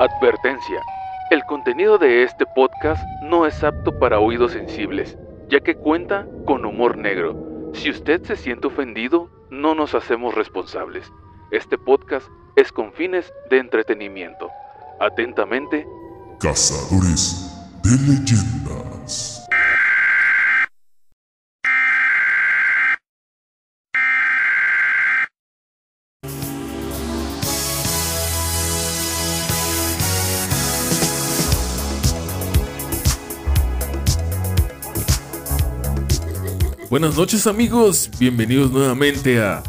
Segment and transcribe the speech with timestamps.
[0.00, 0.80] Advertencia.
[1.30, 5.18] El contenido de este podcast no es apto para oídos sensibles,
[5.50, 7.70] ya que cuenta con humor negro.
[7.74, 11.12] Si usted se siente ofendido, no nos hacemos responsables.
[11.50, 12.26] Este podcast
[12.56, 14.48] es con fines de entretenimiento.
[15.00, 15.86] Atentamente,
[16.38, 19.39] Cazadores de leyendas.
[36.90, 39.62] Buenas noches amigos, bienvenidos nuevamente a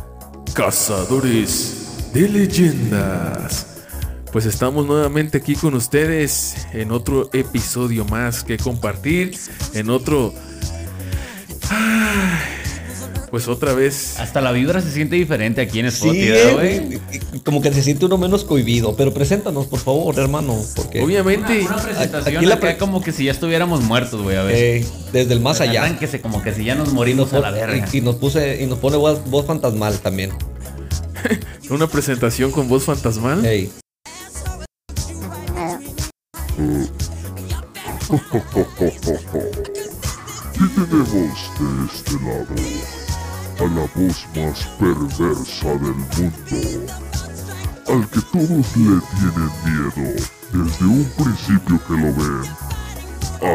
[0.56, 3.84] Cazadores de Leyendas.
[4.32, 9.38] Pues estamos nuevamente aquí con ustedes en otro episodio más que compartir,
[9.76, 10.34] en otro...
[13.32, 14.20] Pues otra vez...
[14.20, 17.00] Hasta la vibra se siente diferente aquí en Spotify, ¿verdad, güey.
[17.46, 18.94] Como que se siente uno menos cohibido.
[18.98, 20.58] Pero preséntanos, por favor, hermano.
[20.76, 21.62] Porque Obviamente...
[21.62, 24.56] Una presentación Aquí la acá pre- como que si ya estuviéramos muertos, güey, a ver.
[24.58, 25.84] eh, desde el más allá.
[25.84, 27.88] Arránquese como que si ya nos morimos a la verga.
[27.94, 30.32] Y, y nos puse y nos pone voz, voz fantasmal también.
[31.70, 33.46] Una presentación con voz fantasmal.
[33.46, 33.72] Ey.
[40.60, 41.26] Y tenemos de
[41.94, 43.01] este lado
[43.62, 46.88] a la voz más perversa del mundo,
[47.88, 50.08] al que todos le tienen miedo
[50.52, 52.62] desde un principio que lo ven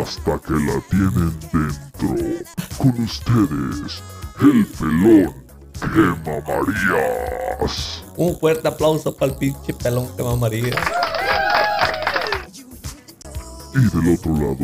[0.00, 2.46] hasta que la tienen dentro.
[2.78, 4.02] Con ustedes,
[4.42, 5.34] el pelón
[5.80, 8.04] Quema Marías.
[8.16, 10.76] Un fuerte aplauso para el pinche pelón que mamaría.
[13.74, 14.56] Y del otro lado,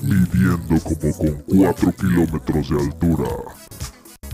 [0.00, 3.28] midiendo como con 4 kilómetros de altura,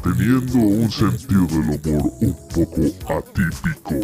[0.02, 4.00] teniendo un sentido del humor un poco atípico,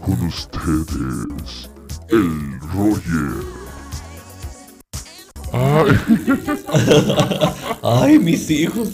[0.00, 1.70] con ustedes,
[2.08, 3.44] el Roger.
[7.82, 8.88] Ay, mis hijos.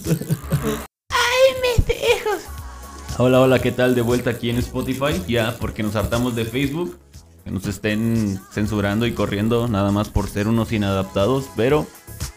[3.18, 3.94] Hola, hola, ¿qué tal?
[3.94, 5.22] De vuelta aquí en Spotify.
[5.26, 6.98] Ya, porque nos hartamos de Facebook.
[7.44, 11.46] Que nos estén censurando y corriendo nada más por ser unos inadaptados.
[11.56, 11.86] Pero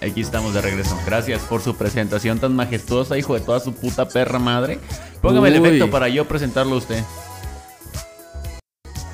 [0.09, 0.97] aquí estamos de regreso.
[1.05, 4.79] Gracias por su presentación tan majestuosa, hijo de toda su puta perra madre.
[5.21, 7.03] Póngame el efecto para yo presentarlo a usted.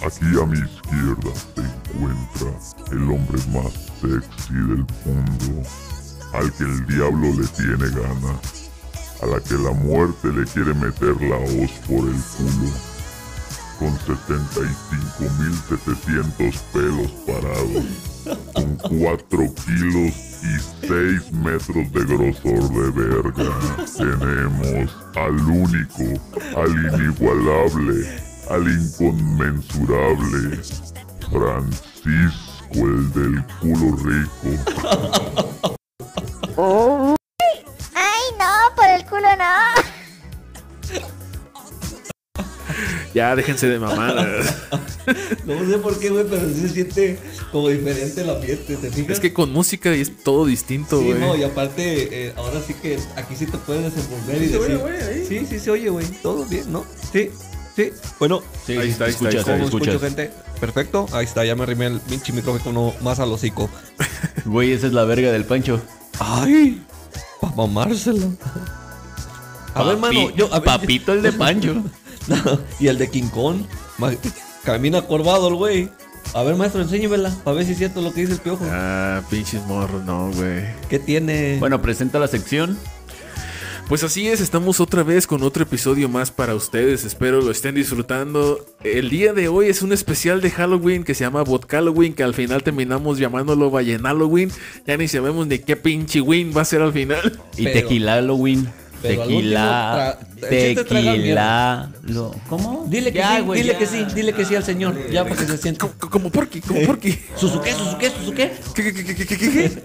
[0.00, 2.50] Aquí a mi izquierda se encuentra
[2.92, 5.68] el hombre más sexy del mundo,
[6.32, 8.40] al que el diablo le tiene gana,
[9.22, 12.70] a la que la muerte le quiere meter la hoz por el culo,
[13.78, 17.84] con 75.700 pelos parados,
[18.54, 23.58] con 4 kilos y 6 metros de grosor de verga.
[23.96, 26.04] Tenemos al único,
[26.56, 27.96] al inigualable,
[28.50, 30.60] al inconmensurable,
[31.30, 34.50] Francisco el del culo rico.
[39.08, 39.82] Culo no!
[43.14, 44.54] Ya déjense de mamadas.
[45.46, 47.18] No sé por qué, güey, pero sí se siente
[47.50, 49.12] como diferente el ambiente, ¿te fijas?
[49.12, 51.18] es que con música y es todo distinto, Sí, güey.
[51.18, 54.68] no, y aparte, eh, ahora sí que aquí sí te puedes desenvolver y ¿Se oye,
[54.68, 54.78] decir.
[54.78, 55.26] güey, ahí?
[55.26, 56.06] Sí, sí se oye, güey.
[56.22, 56.84] Todo bien, ¿no?
[57.10, 57.30] Sí,
[57.74, 57.90] sí.
[58.18, 59.52] Bueno, Sí, Ahí sí, está, ahí está, escuchas, ahí está.
[59.54, 59.88] ¿cómo escuchas.
[59.94, 60.30] escucho, gente?
[60.60, 61.06] Perfecto.
[61.12, 63.70] Ahí está, ya me arrimé el pinche micrófono más al hocico.
[64.44, 65.80] Güey, esa es la verga del Pancho.
[66.20, 66.84] ¡Ay!
[67.40, 68.26] Pa' mamársela.
[69.74, 70.46] A ver, Papi- mano, yo.
[70.52, 71.82] A ver, Papito el de Pancho.
[72.80, 73.62] y el de King Kong.
[74.64, 75.88] Camina corvado el güey.
[76.34, 77.34] A ver, maestro, enséñemela.
[77.42, 78.64] Para ver si es cierto lo que dice el piojo.
[78.70, 80.64] Ah, pinches morros, no, güey.
[80.90, 81.56] ¿Qué tiene?
[81.58, 82.76] Bueno, presenta la sección.
[83.88, 87.06] Pues así es, estamos otra vez con otro episodio más para ustedes.
[87.06, 88.62] Espero lo estén disfrutando.
[88.84, 92.34] El día de hoy es un especial de Halloween que se llama Halloween, que al
[92.34, 94.52] final terminamos llamándolo Halloween.
[94.86, 97.40] Ya ni sabemos ni qué pinche win va a ser al final.
[97.56, 98.68] Y Pero- tequila Halloween.
[99.02, 100.18] Pero Tequila.
[100.40, 100.48] tra-
[100.84, 101.90] Tequila.
[102.02, 102.86] lo- ¿Cómo?
[102.88, 103.78] Dile que Ya, sí, güey, dile ya.
[103.78, 105.10] que sí, dile que sí al señor.
[105.10, 105.78] Ya para que se siente.
[105.80, 107.18] Como, como porqui, como porqui.
[107.36, 108.52] ¿Suzuqué, Suzuqué, Suzuqué?
[108.74, 109.82] ¿Qué, qué, qué, qué, qué, qué, qué?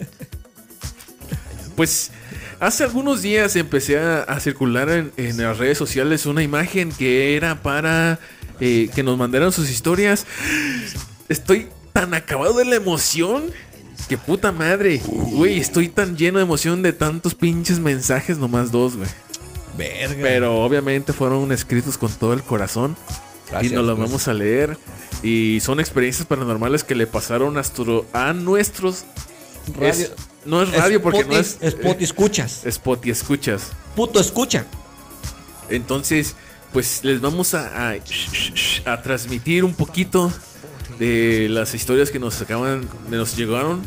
[1.75, 2.11] Pues
[2.59, 7.35] hace algunos días empecé a, a circular en, en las redes sociales una imagen que
[7.35, 8.19] era para
[8.59, 10.25] eh, que nos mandaran sus historias.
[11.29, 13.45] Estoy tan acabado de la emoción
[14.07, 15.01] que puta madre.
[15.05, 19.09] Güey, estoy tan lleno de emoción de tantos pinches mensajes, nomás dos, güey.
[19.77, 20.15] Verga.
[20.21, 22.95] Pero obviamente fueron escritos con todo el corazón.
[23.49, 24.09] Gracias, y nos los gracias.
[24.11, 24.77] vamos a leer.
[25.23, 29.05] Y son experiencias paranormales que le pasaron a, nuestro- a nuestros
[29.77, 30.11] Radio- es-
[30.45, 31.57] no es radio porque no es.
[31.61, 32.65] Spot y escuchas.
[32.65, 33.71] Spot y escuchas.
[33.95, 34.65] Puto escucha.
[35.69, 36.35] Entonces,
[36.73, 37.95] pues les vamos a, a,
[38.85, 40.31] a transmitir un poquito
[40.99, 43.81] de las historias que nos acaban, nos llegaron.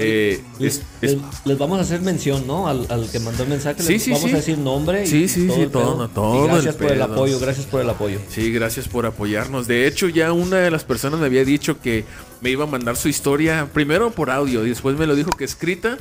[0.00, 2.68] Eh, Les, es- es- les- les vamos a hacer mención, ¿no?
[2.68, 3.82] Al, al que mandó el mensaje.
[3.82, 4.32] Sí, les sí, vamos sí.
[4.32, 5.02] a decir nombre.
[5.02, 6.08] y Sí, sí, sí, el todo, pedo.
[6.10, 8.18] todo Y gracias el por el apoyo, gracias por el apoyo.
[8.28, 9.66] Sí, gracias por apoyarnos.
[9.66, 12.04] De hecho, ya una de las personas me había dicho que
[12.40, 15.44] me iba a mandar su historia, primero por audio y después me lo dijo que
[15.44, 15.98] escrita.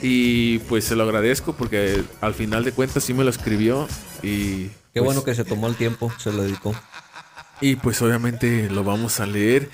[0.00, 3.88] Y pues se lo agradezco porque al final de cuentas sí me lo escribió.
[4.22, 6.72] Y Qué pues, bueno que se tomó el tiempo, se lo dedicó.
[7.64, 9.70] Y pues obviamente lo vamos a leer.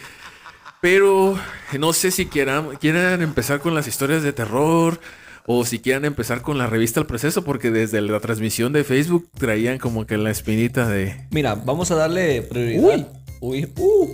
[0.81, 1.37] Pero
[1.77, 5.01] no sé si quieran, quieran empezar con las historias de terror
[5.45, 9.29] o si quieran empezar con la revista El Proceso, porque desde la transmisión de Facebook
[9.37, 13.09] traían como que la espinita de Mira, vamos a darle prioridad.
[13.41, 14.05] Uy, uh,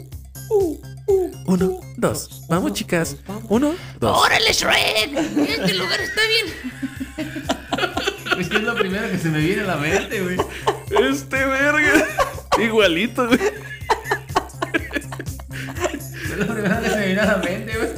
[0.48, 2.44] uh, uh, uno, uh, dos.
[2.48, 3.10] Vamos uno, chicas.
[3.10, 3.44] dos, vamos.
[3.50, 4.24] Uno, dos.
[4.24, 5.12] ¡Órale, Shrek!
[5.50, 6.46] Este lugar está bien.
[8.38, 10.36] Es que es lo primero que se me viene a la mente, güey.
[11.10, 12.06] Este verga.
[12.64, 13.40] Igualito, güey.
[16.30, 17.90] Es lo primero que se me viene a la mente, güey.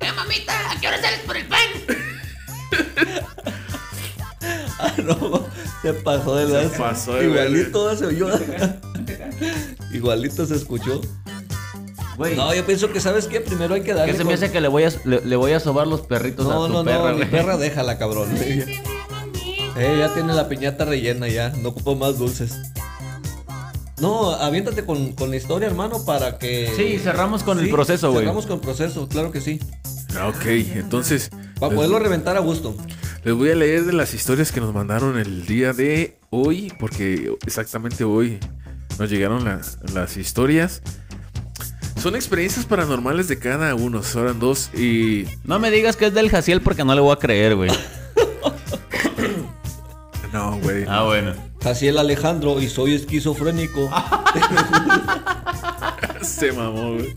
[0.00, 0.70] ¡Eh, mamita!
[0.72, 1.60] ¿A qué hora sales por el pan?
[4.78, 5.46] Ah, no,
[5.80, 6.68] se pasó de la.
[6.76, 8.28] pasó de Igualito se oyó.
[9.90, 11.00] Igualito se escuchó.
[12.36, 13.40] No, yo pienso que, ¿sabes qué?
[13.40, 14.12] Primero hay que darle.
[14.12, 16.02] ¿Qué se me con- hace que le voy a, le, le voy a sobar los
[16.02, 17.30] perritos No, a tu no, perra, no, mi güey?
[17.30, 18.28] perra déjala, cabrón.
[18.36, 22.54] Eh, ya tiene la piñata rellena ya, no ocupo más dulces.
[24.00, 26.70] No, aviéntate con, con la historia, hermano, para que...
[26.76, 28.24] Sí, cerramos con el proceso, güey.
[28.24, 29.58] Cerramos con el proceso, claro que sí.
[30.18, 32.76] Ah, Ok, entonces Para poderlo reventar a gusto.
[33.24, 37.34] les voy a leer de las historias que nos mandaron el día de hoy, porque
[37.46, 38.38] exactamente hoy
[38.98, 39.60] nos llegaron la-
[39.94, 40.82] las historias.
[42.00, 46.28] Son experiencias paranormales de cada uno, eran dos y No me digas que es del
[46.30, 47.70] Jaciel porque no le voy a creer, güey.
[50.36, 50.84] no, güey.
[50.88, 51.34] Ah, bueno.
[51.64, 53.90] Así el Alejandro y soy esquizofrénico.
[56.22, 57.16] Se mamó, güey.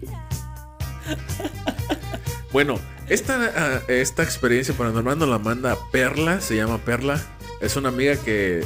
[2.52, 7.22] Bueno, esta, ah, esta experiencia paranormal nos la manda Perla, se llama Perla.
[7.62, 8.66] Es una amiga que.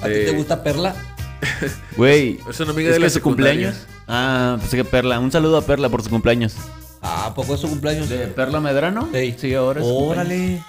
[0.00, 0.94] ¿A ti te eh, gusta Perla?
[1.96, 2.38] Güey.
[2.48, 3.86] Es una amiga ¿Es de que la su cumpleaños?
[4.06, 5.18] Ah, pues que Perla.
[5.18, 6.54] Un saludo a Perla por su cumpleaños.
[7.02, 8.08] Ah, ¿a poco es su cumpleaños?
[8.08, 9.08] ¿De Perla Medrano?
[9.12, 9.36] Ey.
[9.38, 9.86] Sí, ahora es.
[9.88, 10.62] Órale.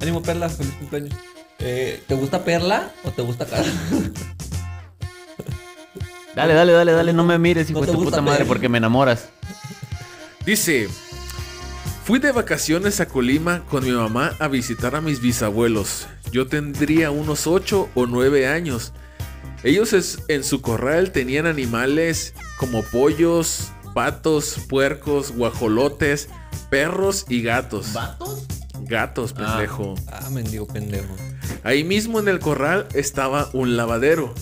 [0.00, 1.14] Ánimo, Perla, feliz cumpleaños.
[1.60, 3.72] Eh, ¿Te gusta Perla o te gusta Carla?
[6.34, 7.12] Dale, dale, dale, dale.
[7.12, 9.28] No me mires, hijo ¿No de te tu puta madre, porque me enamoras.
[10.46, 10.88] Dice:
[12.04, 16.06] Fui de vacaciones a Colima con mi mamá a visitar a mis bisabuelos.
[16.30, 18.92] Yo tendría unos 8 o 9 años.
[19.64, 26.28] Ellos es- en su corral tenían animales como pollos, patos, puercos, guajolotes,
[26.70, 27.94] perros y gatos.
[27.94, 28.46] ¿Vatos?
[28.82, 29.56] Gatos, Ah.
[29.56, 29.96] pendejo.
[30.06, 31.16] Ah, mendigo pendejo.
[31.64, 34.34] Ahí mismo en el corral estaba un lavadero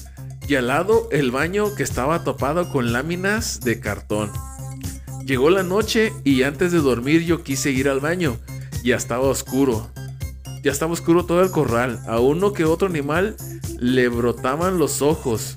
[0.48, 4.30] y al lado el baño que estaba topado con láminas de cartón.
[5.24, 8.36] Llegó la noche y antes de dormir yo quise ir al baño.
[8.84, 9.90] Ya estaba oscuro.
[10.62, 12.00] Ya estaba oscuro todo el corral.
[12.06, 13.36] A uno que otro animal
[13.80, 15.56] le brotaban los ojos.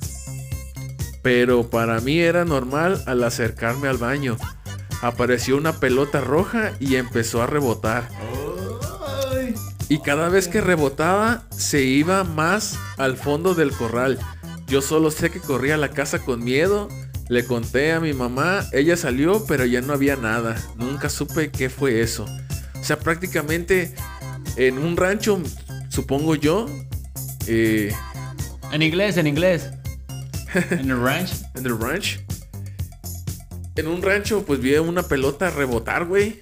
[1.21, 4.37] Pero para mí era normal al acercarme al baño.
[5.01, 8.09] Apareció una pelota roja y empezó a rebotar.
[9.89, 14.19] Y cada vez que rebotaba, se iba más al fondo del corral.
[14.67, 16.87] Yo solo sé que corrí a la casa con miedo.
[17.27, 20.55] Le conté a mi mamá, ella salió, pero ya no había nada.
[20.77, 22.25] Nunca supe qué fue eso.
[22.79, 23.93] O sea, prácticamente
[24.55, 25.41] en un rancho,
[25.89, 26.67] supongo yo,
[27.47, 27.91] eh,
[28.71, 29.71] En inglés, en inglés.
[30.71, 31.31] En el ranch.
[31.55, 32.19] en el ranch.
[33.75, 36.41] En un rancho, pues vi una pelota rebotar, güey.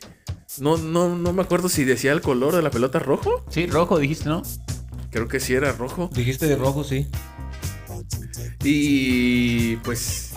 [0.60, 3.44] No, no, no me acuerdo si decía el color de la pelota rojo.
[3.50, 4.44] Sí, rojo dijiste, ¿no?
[5.12, 6.10] Creo que sí era rojo.
[6.14, 7.08] Dijiste de rojo, sí.
[8.64, 10.34] Y pues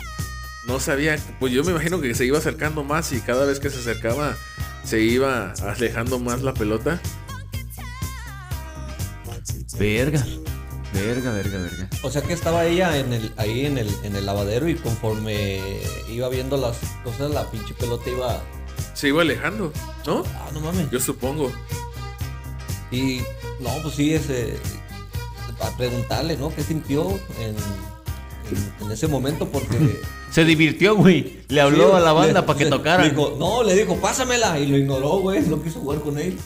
[0.66, 3.70] no sabía, pues yo me imagino que se iba acercando más y cada vez que
[3.70, 4.36] se acercaba
[4.84, 7.00] se iba alejando más la pelota.
[9.78, 10.24] Verga.
[10.92, 11.88] Verga, verga, verga.
[12.02, 15.60] O sea que estaba ella en el, ahí en el, en el lavadero y conforme
[16.08, 18.42] iba viendo las cosas, la pinche pelota iba.
[19.00, 19.72] Se iba alejando,
[20.06, 20.22] ¿no?
[20.34, 20.90] Ah, no mames.
[20.90, 21.50] Yo supongo.
[22.90, 23.20] Y
[23.60, 24.58] no, pues sí, ese.
[25.62, 26.54] A preguntarle, ¿no?
[26.54, 27.56] ¿Qué sintió en,
[28.50, 29.48] en, en ese momento?
[29.48, 30.00] Porque.
[30.30, 31.40] Se divirtió, güey.
[31.48, 32.64] Le habló Sí, a la banda le- para que
[33.10, 34.58] dijo, no, le dijo, pásamela.
[34.58, 35.40] Y lo ignoró, güey.
[35.48, 36.38] No quiso jugar con él.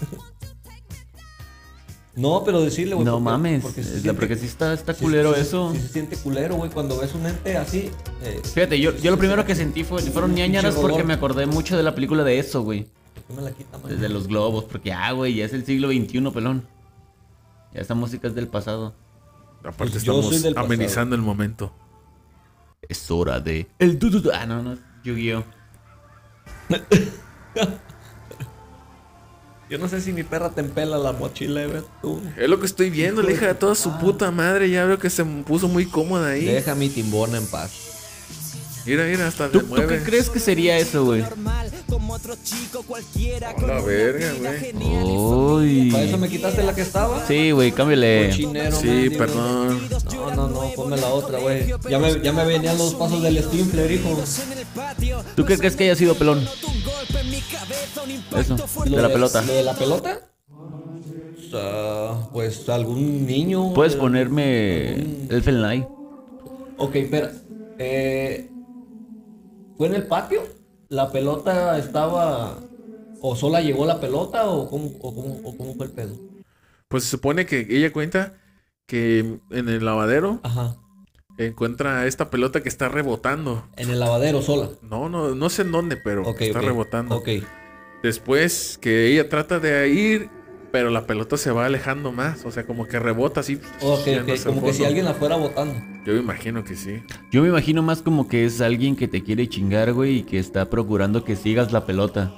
[2.17, 3.05] No, pero decirle, güey.
[3.05, 3.63] no porque- mames.
[3.63, 5.73] Porque, se siente- porque sí está, está sí- culero sí- eso.
[5.73, 6.71] sí se siente culero, güey.
[6.71, 7.91] Cuando ves un ente así.
[8.23, 11.77] eh, Fíjate, yo, yo lo primero que sentí fue, fueron ñañaras porque me acordé mucho
[11.77, 12.87] de la película de eso, güey.
[13.15, 13.89] ¿Por qué me la quita, man?
[13.91, 16.65] Desde los globos, porque ah, güey, ya es el siglo XXI, pelón.
[17.73, 18.95] Ya esta música es del pasado.
[19.61, 20.73] Aparte Pues estamos del pasado.
[20.73, 21.73] amenizando el momento.
[22.89, 23.67] Es hora de.
[23.79, 24.31] El du, du, du.
[24.33, 24.77] Ah, no, no.
[25.03, 25.43] Yu-Gi-Oh!
[29.71, 31.83] Yo no sé si mi perra te empela la mochila, güey.
[32.03, 32.21] Tú.
[32.37, 34.69] Es lo que estoy viendo, la hija de toda su puta madre.
[34.71, 36.45] Ya veo que se me puso muy cómoda ahí.
[36.45, 37.94] Deja mi timbona en paz.
[38.87, 41.23] Mira, mira, hasta ¿Tú, tú qué crees que sería eso, güey?
[41.23, 41.31] A
[43.67, 45.05] la verga, güey.
[45.05, 45.91] Uy.
[45.91, 47.27] ¿Para eso me quitaste la que estaba?
[47.27, 48.29] Sí, güey, cámbiale.
[48.29, 49.81] Cochinero, Sí, perdón.
[50.13, 51.73] No, no, no, ponme la otra, güey.
[51.89, 54.23] Ya me, ya me venían los pasos del Stinfler, hijo.
[55.35, 56.47] ¿Tú qué crees que haya sido pelón?
[58.37, 59.43] Eso, de la pelota.
[59.43, 60.21] ¿Lo de la pelota?
[61.55, 63.73] Ah, pues algún niño.
[63.75, 64.95] Puedes ponerme
[65.31, 65.85] Elfen Light.
[66.77, 67.33] Ok, espera.
[67.79, 68.51] Eh,
[69.77, 70.43] ¿Fue en el patio?
[70.89, 72.59] ¿La pelota estaba...
[73.21, 76.15] ¿O sola llegó la pelota o cómo, o cómo, o cómo fue el pedo?
[76.89, 78.35] Pues se supone que ella cuenta
[78.87, 80.77] que en el lavadero Ajá.
[81.39, 83.67] encuentra esta pelota que está rebotando.
[83.77, 84.69] En el lavadero sola.
[84.83, 87.17] No, no, no sé en dónde, pero está rebotando.
[87.17, 87.29] Ok.
[88.03, 90.29] Después que ella trata de ir,
[90.75, 92.45] pero la pelota se va alejando más.
[92.45, 93.61] O sea, como que rebota así.
[93.81, 94.29] Ok, yendo ok.
[94.31, 95.73] hacia el Como que si alguien la fuera botando.
[96.05, 97.01] Yo me imagino que sí.
[97.31, 100.41] Yo me imagino más como que es alguien que te quiere chingar, güey, y que
[100.41, 102.33] está procurando que sigas la pelota.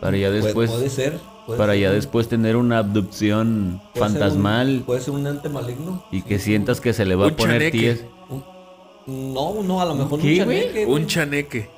[0.00, 1.18] Para ya después, puede ser.
[1.46, 5.14] puede para ser ya un- después tener una abducción puede ser fantasmal un- puede ser
[5.14, 6.04] un ente maligno.
[6.12, 8.04] y que sientas que se le va Un a poner tíes.
[9.08, 10.60] No, no, a lo mejor ¿Qué, un güey?
[10.62, 11.68] chaneque, Un chaneque.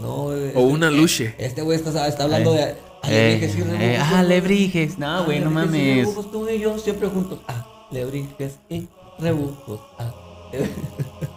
[0.00, 1.34] No, O este- una luche.
[1.38, 2.74] Este güey está, está hablando de.
[3.08, 4.16] Eh, alebrijes eh, rebujos, ah, ¿no?
[4.16, 4.98] alebrijes.
[4.98, 6.06] No, güey, no mames.
[6.06, 7.38] rebujos, tú y yo siempre juntos.
[7.48, 9.80] Ah, alebrijes y rebujos.
[9.98, 10.12] Ah.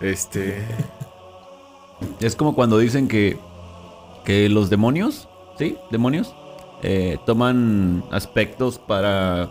[0.00, 0.64] Este.
[2.20, 3.38] Es como cuando dicen que,
[4.24, 5.28] que los demonios,
[5.58, 5.76] ¿sí?
[5.90, 6.34] Demonios,
[6.82, 9.50] eh, toman aspectos para,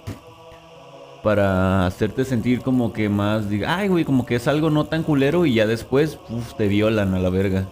[1.21, 5.03] para hacerte sentir como que más, diga, ay, güey, como que es algo no tan
[5.03, 7.67] culero y ya después, uf, te violan a la verga.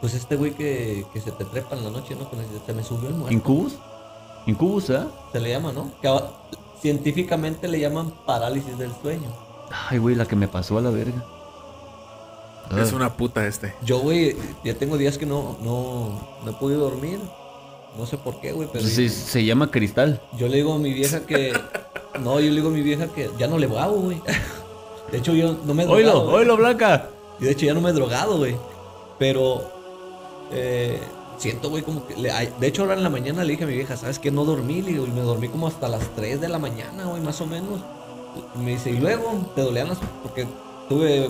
[0.00, 2.28] Pues este güey que, que se te trepa en la noche, ¿no?
[2.66, 3.34] Se me subió el muerto.
[3.34, 3.74] ¿Incubus?
[4.46, 5.08] ¿Incubus, ah?
[5.32, 5.90] Se le llama, ¿no?
[6.00, 6.08] Que
[6.80, 9.28] científicamente le llaman parálisis del sueño.
[9.88, 11.24] Ay, güey, la que me pasó a la verga.
[12.76, 13.74] Es una puta este.
[13.82, 17.18] Yo, güey, ya tengo días que no, no, no he podido dormir.
[17.96, 20.20] No sé por qué, güey, pero Se, se llama cristal.
[20.36, 21.52] yo le digo a mi vieja que.
[22.20, 24.20] No, yo le digo a mi vieja que ya no le hago, güey.
[25.12, 26.22] De hecho, yo no me he drogado.
[26.22, 27.10] ¡Oilo, oilo, Blanca!
[27.38, 28.56] Y de hecho ya no me he drogado, güey.
[29.20, 29.62] Pero
[30.50, 31.00] eh,
[31.38, 32.16] siento, güey, como que...
[32.16, 34.30] le- de hecho ahora en la mañana le dije a mi vieja, ¿sabes qué?
[34.30, 37.22] No dormí, le digo, y me dormí como hasta las 3 de la mañana, güey,
[37.22, 37.80] más o menos.
[38.54, 39.98] Y me dice, y luego te dolían las...
[40.22, 40.46] Porque
[40.88, 41.28] tuve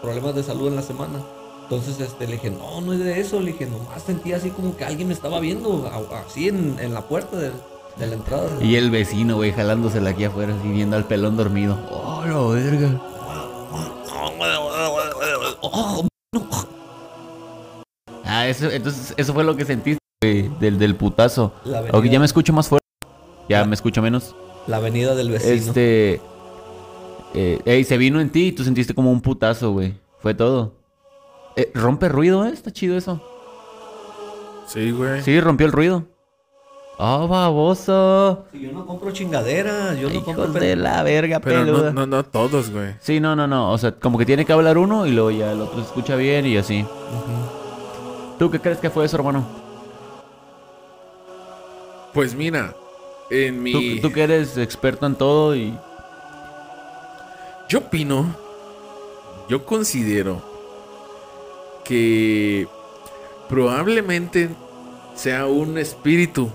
[0.00, 1.20] problemas de salud en la semana.
[1.62, 3.40] Entonces este, le dije, no, no es de eso.
[3.40, 5.90] Le dije, nomás sentía así como que alguien me estaba viendo,
[6.26, 7.50] así en, en la puerta de,
[7.96, 8.48] de la entrada.
[8.60, 11.78] Y el vecino, güey, jalándosela aquí afuera, así viendo al pelón dormido.
[11.90, 13.00] ¡Oh, la verga!
[18.42, 21.52] Ah, eso, entonces, eso fue lo que sentiste, güey, del, del putazo.
[21.64, 22.86] Aunque avenida, ya me escucho más fuerte.
[23.48, 24.34] Ya La- me escucho menos.
[24.66, 25.52] la avenida del vecino.
[25.52, 26.20] Este.
[27.34, 29.94] Eh, ey, se vino en ti y tú sentiste como un putazo, güey.
[30.18, 30.74] Fue todo.
[31.56, 32.50] Eh, rompe ruido, ¿eh?
[32.50, 33.20] Está chido eso.
[34.66, 35.22] Sí, güey.
[35.22, 36.04] Sí, rompió el ruido.
[36.98, 38.44] ¡Oh, baboso!
[38.52, 40.44] Si yo no compro chingaderas, yo no compro...
[40.44, 41.90] Hijos de la verga, Pero peluda.
[41.92, 42.94] no, no, no todos, güey.
[43.00, 43.72] Sí, no, no, no.
[43.72, 46.16] O sea, como que tiene que hablar uno y luego ya el otro se escucha
[46.16, 46.82] bien y así.
[46.82, 47.61] Ujú.
[48.42, 49.46] ¿Tú qué crees que fue eso, hermano?
[52.12, 52.74] Pues mira,
[53.30, 54.00] en mi.
[54.00, 55.78] tú que eres experto en todo y...
[57.68, 58.34] Yo opino,
[59.48, 60.42] yo considero
[61.84, 62.66] que
[63.48, 64.48] probablemente
[65.14, 66.50] sea un espíritu.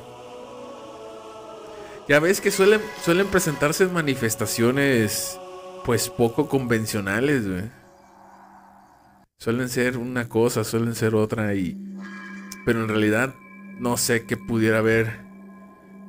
[2.10, 5.40] Ya ves que suelen, suelen presentarse manifestaciones
[5.86, 7.77] pues poco convencionales, güey.
[9.40, 11.78] Suelen ser una cosa, suelen ser otra y...
[12.66, 13.36] Pero en realidad
[13.80, 15.26] no sé qué pudiera haber...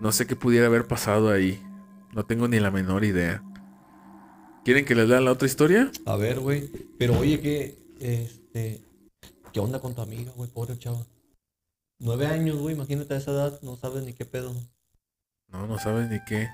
[0.00, 1.62] No sé qué pudiera haber pasado ahí.
[2.14, 3.42] No tengo ni la menor idea.
[4.64, 5.90] ¿Quieren que les lea la otra historia?
[6.06, 6.70] A ver, güey.
[6.98, 8.80] Pero oye, que, este,
[9.52, 10.48] ¿qué onda con tu amiga, güey?
[10.50, 11.04] Pobre chava.
[12.00, 14.54] Nueve años, güey, imagínate a esa edad, no sabes ni qué pedo.
[15.48, 16.48] No, no sabes ni qué.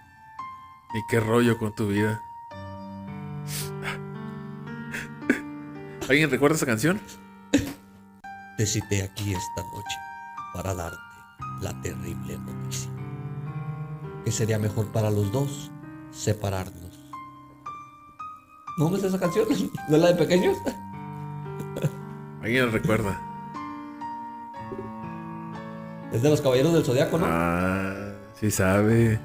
[0.95, 2.21] Ni qué rollo con tu vida.
[6.09, 7.01] ¿Alguien recuerda esa canción?
[8.59, 9.97] Te cité aquí esta noche
[10.53, 10.99] para darte
[11.63, 12.91] la terrible noticia.
[14.25, 15.71] Que sería mejor para los dos
[16.11, 17.01] separarnos.
[18.79, 19.47] ¿No ves esa canción?
[19.89, 20.59] ¿No es la de pequeños?
[22.43, 23.21] ¿Alguien la recuerda?
[26.13, 27.27] Es de los caballeros del zodiaco, ¿no?
[27.27, 29.19] Ah, sí sabe.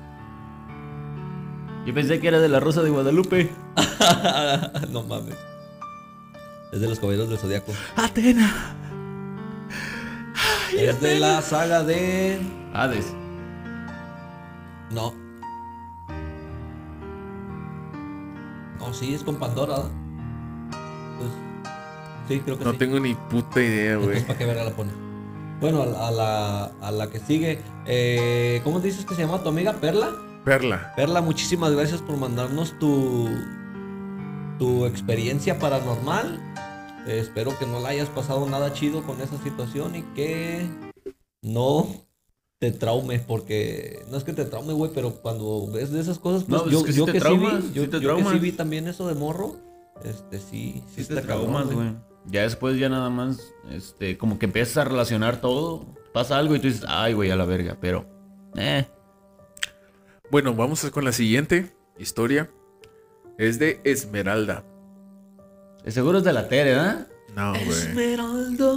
[1.85, 3.51] Yo pensé que era de la Rosa de Guadalupe.
[4.91, 5.48] no mames.
[6.71, 7.71] Es de los caballeros del zodiaco.
[7.95, 8.75] Atena.
[10.77, 12.39] Es de la saga de.
[12.73, 13.07] Hades.
[14.91, 15.13] No.
[18.79, 19.75] No, sí, es con Pandora.
[21.17, 21.29] Pues,
[22.27, 22.77] sí, creo que No sí.
[22.77, 24.21] tengo ni puta idea, güey.
[24.25, 24.91] ¿para qué verga la pone?
[25.59, 27.61] Bueno, a la, a la, a la que sigue.
[27.85, 29.73] Eh, ¿Cómo dices que se llama tu amiga?
[29.73, 30.11] ¿Perla?
[30.45, 30.93] Perla.
[30.95, 33.27] Perla, muchísimas gracias por mandarnos tu,
[34.57, 36.48] tu experiencia paranormal.
[37.07, 40.67] Eh, espero que no la hayas pasado nada chido con esa situación y que
[41.41, 41.87] no
[42.59, 46.43] te traume, porque no es que te traume, güey, pero cuando ves de esas cosas,
[46.43, 48.51] pues No, yo, es que sí yo que traumas, sí vi, yo, que sí vi
[48.51, 49.55] también eso de morro,
[50.03, 51.95] este sí, sí, Sí te traumas, güey.
[52.25, 53.39] Ya después ya nada más,
[53.71, 55.85] este, como que empiezas a relacionar todo.
[56.13, 58.05] Pasa algo y tú dices, ay, güey, a la verga, pero...
[58.55, 58.85] Eh.
[60.31, 62.51] Bueno, vamos con la siguiente historia.
[63.37, 64.63] Es de Esmeralda.
[65.83, 67.07] De seguro es de la Tere, ¿verdad?
[67.35, 67.69] No, güey.
[67.69, 68.73] Esmeralda.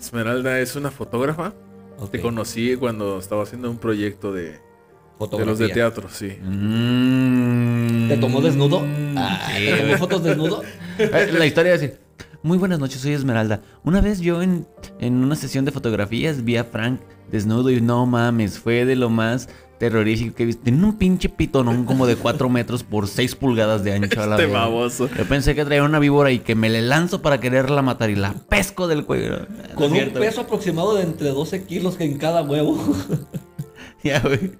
[0.00, 1.52] Esmeralda es una fotógrafa.
[2.10, 4.58] Te conocí cuando estaba haciendo un proyecto de,
[5.38, 6.36] de los de teatro, sí.
[6.42, 8.08] Mm.
[8.08, 8.80] ¿Te tomó desnudo?
[8.80, 9.14] Sí.
[9.16, 10.62] Ah, ¿Te tomó fotos desnudo?
[10.98, 11.92] Eh, La historia es así.
[12.42, 13.62] Muy buenas noches, soy Esmeralda.
[13.82, 14.66] Una vez yo en,
[14.98, 19.08] en una sesión de fotografías vi a Frank desnudo y no mames, fue de lo
[19.08, 19.48] más
[19.82, 20.62] terrorífico que he visto.
[20.62, 24.36] Tenía un pinche pitonón como de 4 metros por 6 pulgadas de ancho a la
[24.36, 25.10] Este baboso.
[25.18, 28.14] Yo pensé que traía una víbora y que me le lanzo para quererla matar y
[28.14, 29.44] la pesco del cuello.
[29.74, 32.78] Con un cierto, peso aproximado de entre 12 kilos en cada huevo.
[34.04, 34.50] Ya, güey.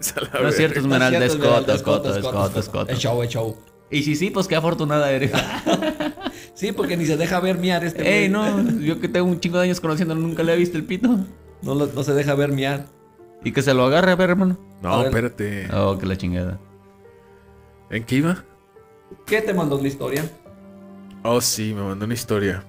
[0.00, 0.80] Esa la No es cierto.
[0.80, 2.92] Esmeralda, es coto, es coto, es coto, es coto.
[2.92, 3.56] Es show, es show.
[3.88, 5.32] Y si sí, pues qué afortunada eres.
[6.54, 8.14] Sí, porque ni se deja ver miar este güey.
[8.24, 10.82] Ey, no, yo que tengo un chingo de años conociéndolo, nunca le he visto el
[10.84, 11.08] pito.
[11.62, 12.86] No, lo- no se deja ver miar.
[13.48, 14.58] Y que se lo agarre, a ver, hermano.
[14.82, 15.70] No, espérate.
[15.72, 16.60] Oh, que la chingada.
[17.88, 18.44] ¿En qué iba?
[19.24, 20.30] ¿Qué te mandó la historia?
[21.22, 22.62] Oh, sí, me mandó una historia.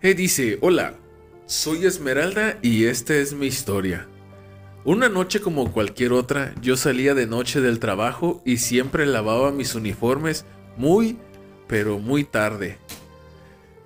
[0.00, 0.94] Eh, dice, hola,
[1.44, 4.08] soy Esmeralda y esta es mi historia.
[4.86, 9.74] Una noche como cualquier otra, yo salía de noche del trabajo y siempre lavaba mis
[9.74, 10.46] uniformes
[10.78, 11.18] muy,
[11.66, 12.78] pero muy tarde.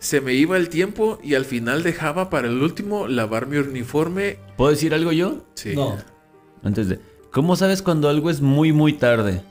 [0.07, 4.39] Se me iba el tiempo y al final dejaba para el último lavar mi uniforme.
[4.57, 5.39] ¿Puedo decir algo yo?
[5.55, 5.73] Sí.
[5.75, 5.97] No.
[6.63, 7.01] Antes de.
[7.33, 9.43] ¿Cómo sabes cuando algo es muy, muy tarde?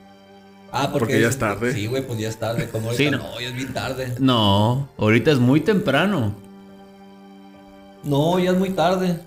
[0.71, 1.73] Ah, porque, Porque ya es tarde.
[1.73, 2.69] Sí, güey, pues ya es tarde.
[2.69, 3.33] Como Sí, ahorita, no.
[3.33, 3.41] no.
[3.41, 4.15] ya es bien tarde.
[4.19, 6.33] No, ahorita es muy temprano.
[8.05, 9.19] No, ya es muy tarde.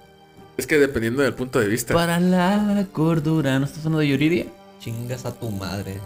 [0.56, 1.92] Es que dependiendo del punto de vista.
[1.92, 3.58] Para la cordura.
[3.58, 4.46] ¿No estás hablando de Yuridia?
[4.80, 6.00] Chingas a tu madre.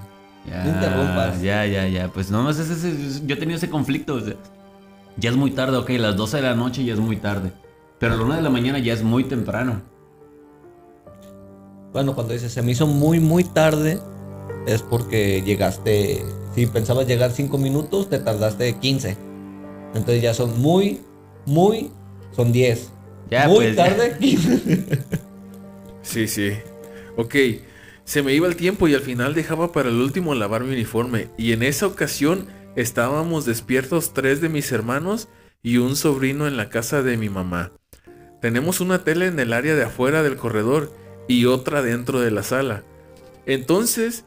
[0.50, 1.40] Ya, No interrumpas.
[1.42, 2.08] Ya, ya, ya.
[2.08, 4.14] Pues no, es- es- yo he tenido ese conflicto.
[4.14, 4.34] o sea,
[5.16, 5.90] ya es muy tarde, ok.
[5.90, 7.52] Las 12 de la noche ya es muy tarde.
[7.98, 9.82] Pero a la 1 de la mañana ya es muy temprano.
[11.92, 14.00] Bueno, cuando dices se me hizo muy, muy tarde,
[14.66, 16.24] es porque llegaste.
[16.54, 19.16] Si pensabas llegar 5 minutos, te tardaste 15.
[19.94, 21.00] Entonces ya son muy,
[21.46, 21.90] muy.
[22.34, 22.90] Son 10.
[23.30, 23.84] Ya, muy pues, ya.
[23.84, 25.04] tarde, 15.
[26.02, 26.52] Sí, sí.
[27.16, 27.34] Ok,
[28.04, 31.28] se me iba el tiempo y al final dejaba para el último lavar mi uniforme.
[31.36, 32.46] Y en esa ocasión
[32.76, 35.28] estábamos despiertos tres de mis hermanos
[35.62, 37.72] y un sobrino en la casa de mi mamá.
[38.40, 40.92] Tenemos una tele en el área de afuera del corredor
[41.28, 42.82] y otra dentro de la sala.
[43.46, 44.24] Entonces,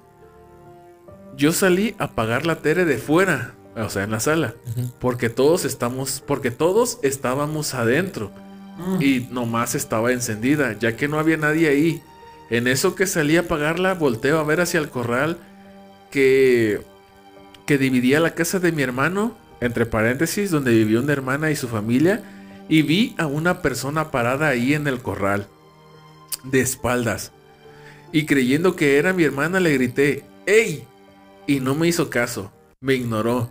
[1.35, 4.55] yo salí a apagar la tele de fuera, o sea, en la sala,
[4.99, 8.31] porque todos estamos, porque todos estábamos adentro
[8.99, 12.01] y nomás estaba encendida, ya que no había nadie ahí.
[12.49, 15.37] En eso que salí a apagarla, volteo a ver hacia el corral
[16.11, 16.81] que
[17.65, 21.67] que dividía la casa de mi hermano, entre paréntesis, donde vivía una hermana y su
[21.67, 22.23] familia,
[22.69, 25.47] y vi a una persona parada ahí en el corral,
[26.43, 27.31] de espaldas.
[28.11, 30.85] Y creyendo que era mi hermana, le grité, ¡Ey!
[31.47, 33.49] Y no me hizo caso, me ignoró.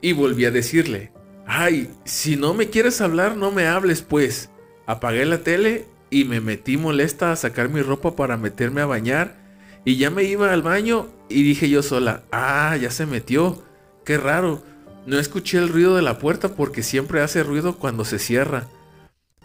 [0.00, 1.12] Y volví a decirle,
[1.46, 1.90] ¡Ay!
[2.04, 4.50] Si no me quieres hablar, no me hables, pues.
[4.86, 9.43] Apagué la tele y me metí molesta a sacar mi ropa para meterme a bañar.
[9.84, 13.62] Y ya me iba al baño y dije yo sola, ah, ya se metió.
[14.04, 14.62] Qué raro.
[15.06, 18.68] No escuché el ruido de la puerta porque siempre hace ruido cuando se cierra.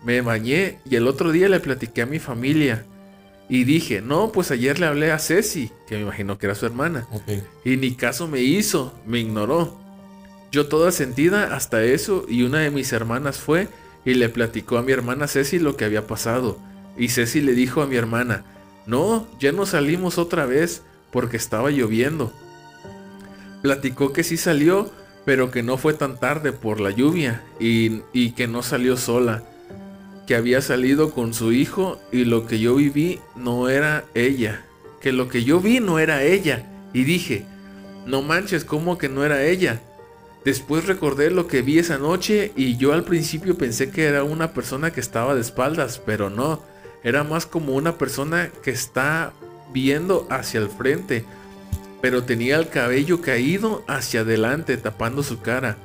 [0.04, 2.86] Me bañé y el otro día le platiqué a mi familia.
[3.50, 6.66] Y dije, no, pues ayer le hablé a Ceci, que me imagino que era su
[6.66, 7.08] hermana.
[7.66, 9.78] Y ni caso me hizo, me ignoró.
[10.52, 13.68] Yo toda sentida hasta eso y una de mis hermanas fue
[14.06, 16.60] y le platicó a mi hermana Ceci lo que había pasado.
[16.98, 18.46] Y Ceci le dijo a mi hermana,
[18.90, 22.34] no, ya no salimos otra vez porque estaba lloviendo.
[23.62, 24.90] Platicó que sí salió,
[25.26, 29.44] pero que no fue tan tarde por la lluvia y, y que no salió sola.
[30.26, 34.64] que había salido con su hijo y lo que yo viví no era ella.
[35.02, 36.66] Que lo que yo vi no era ella.
[36.94, 37.46] Y dije,
[38.06, 39.82] no manches, ¿cómo que no era ella?
[40.46, 44.54] Después recordé lo que vi esa noche y yo al principio pensé que era una
[44.54, 46.62] persona que estaba de espaldas, pero no,
[47.04, 49.34] era más como una persona que está
[49.74, 51.26] viendo hacia el frente,
[52.02, 55.78] pero tenía el cabello caído hacia adelante tapando su cara.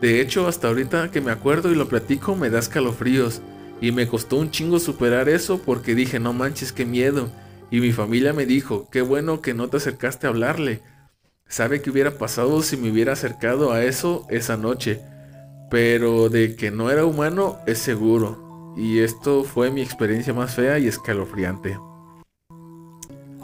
[0.00, 3.40] De hecho, hasta ahorita que me acuerdo y lo platico me da escalofríos.
[3.80, 7.30] Y me costó un chingo superar eso porque dije, no manches, qué miedo.
[7.70, 10.82] Y mi familia me dijo, qué bueno que no te acercaste a hablarle.
[11.48, 15.00] Sabe qué hubiera pasado si me hubiera acercado a eso esa noche.
[15.70, 18.51] Pero de que no era humano es seguro.
[18.76, 21.78] Y esto fue mi experiencia más fea y escalofriante.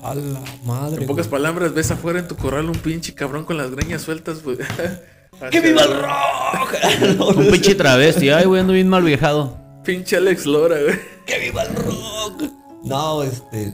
[0.03, 1.03] A la madre.
[1.03, 1.41] En pocas güey.
[1.43, 4.57] palabras, ves afuera en tu corral un pinche cabrón con las greñas sueltas, güey.
[5.51, 7.29] ¡Que viva el rock!
[7.37, 8.31] Un pinche travesti.
[8.31, 9.57] Ay, güey, ando bien mal viejado.
[9.85, 10.99] Pinche Alex Lora, güey.
[11.27, 12.43] ¡Que viva el rock!
[12.85, 13.73] No, este.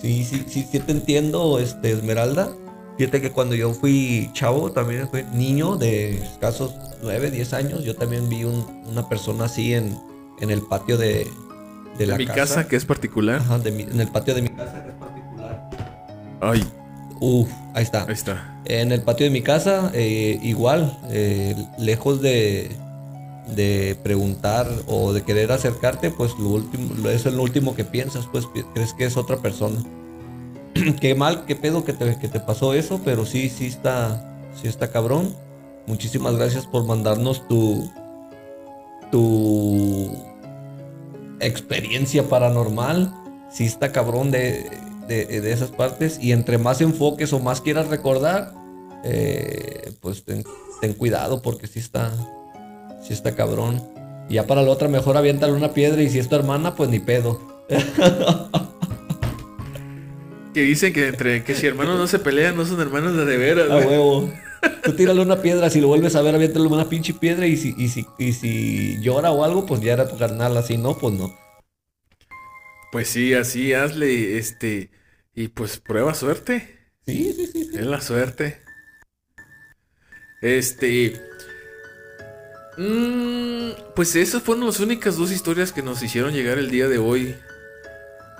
[0.00, 2.50] Sí, sí, sí, sí te entiendo, este, Esmeralda.
[2.98, 7.94] Fíjate que cuando yo fui chavo, también fui niño de escasos 9, 10 años, yo
[7.96, 9.96] también vi un- una persona así en,
[10.42, 11.26] en el patio de,
[11.98, 12.40] de la mi casa.
[12.40, 13.36] casa, que es particular.
[13.40, 15.70] Ajá, de mi- en el patio de mi casa, que es particular.
[16.40, 16.64] Ay,
[17.20, 18.02] Uf, ahí está.
[18.04, 18.60] ahí está.
[18.64, 22.70] En el patio de mi casa, eh, igual, eh, lejos de,
[23.54, 27.84] de preguntar o de querer acercarte, pues lo último, lo- eso es lo último que
[27.84, 29.78] piensas, pues crees que es otra persona.
[31.00, 34.66] qué mal, qué pedo que te, que te pasó eso, pero sí, sí está, sí
[34.66, 35.34] está cabrón.
[35.86, 37.88] Muchísimas gracias por mandarnos tu,
[39.10, 40.10] tu
[41.42, 43.14] experiencia paranormal.
[43.50, 44.70] Sí está cabrón de,
[45.08, 46.18] de, de esas partes.
[46.20, 48.52] Y entre más enfoques o más quieras recordar,
[49.04, 50.44] eh, pues ten,
[50.80, 52.12] ten cuidado porque sí está,
[53.02, 53.82] sí está cabrón.
[54.28, 56.88] Y ya para la otra mejor aviéntale una piedra y si es tu hermana, pues
[56.90, 57.40] ni pedo.
[60.52, 63.36] Que dicen que entre que si hermanos no se pelean, no son hermanos de de
[63.38, 64.30] veras, A huevo.
[64.84, 67.74] Tú tírale una piedra, si lo vuelves a ver, aviéntale una pinche piedra y si,
[67.76, 71.14] y si, y si llora o algo, pues ya era tu carnal, así no, pues
[71.14, 71.36] no.
[72.92, 74.90] Pues sí, así hazle, este.
[75.34, 76.78] Y pues prueba suerte.
[77.06, 77.64] Sí, sí, sí.
[77.64, 77.78] sí.
[77.78, 78.62] Es la suerte.
[80.42, 81.20] Este.
[82.76, 86.98] mm, pues esas fueron las únicas dos historias que nos hicieron llegar el día de
[86.98, 87.34] hoy.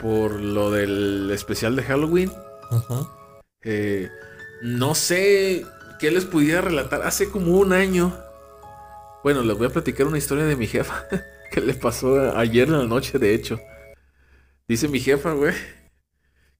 [0.00, 2.30] Por lo del especial de Halloween.
[2.70, 3.08] Ajá.
[3.62, 4.10] Eh,
[4.62, 5.64] no sé
[6.02, 7.02] qué les pudiera relatar.
[7.02, 8.12] Hace como un año.
[9.22, 11.06] Bueno, les voy a platicar una historia de mi jefa.
[11.52, 13.60] Que le pasó ayer en la noche, de hecho.
[14.66, 15.52] Dice mi jefa, güey.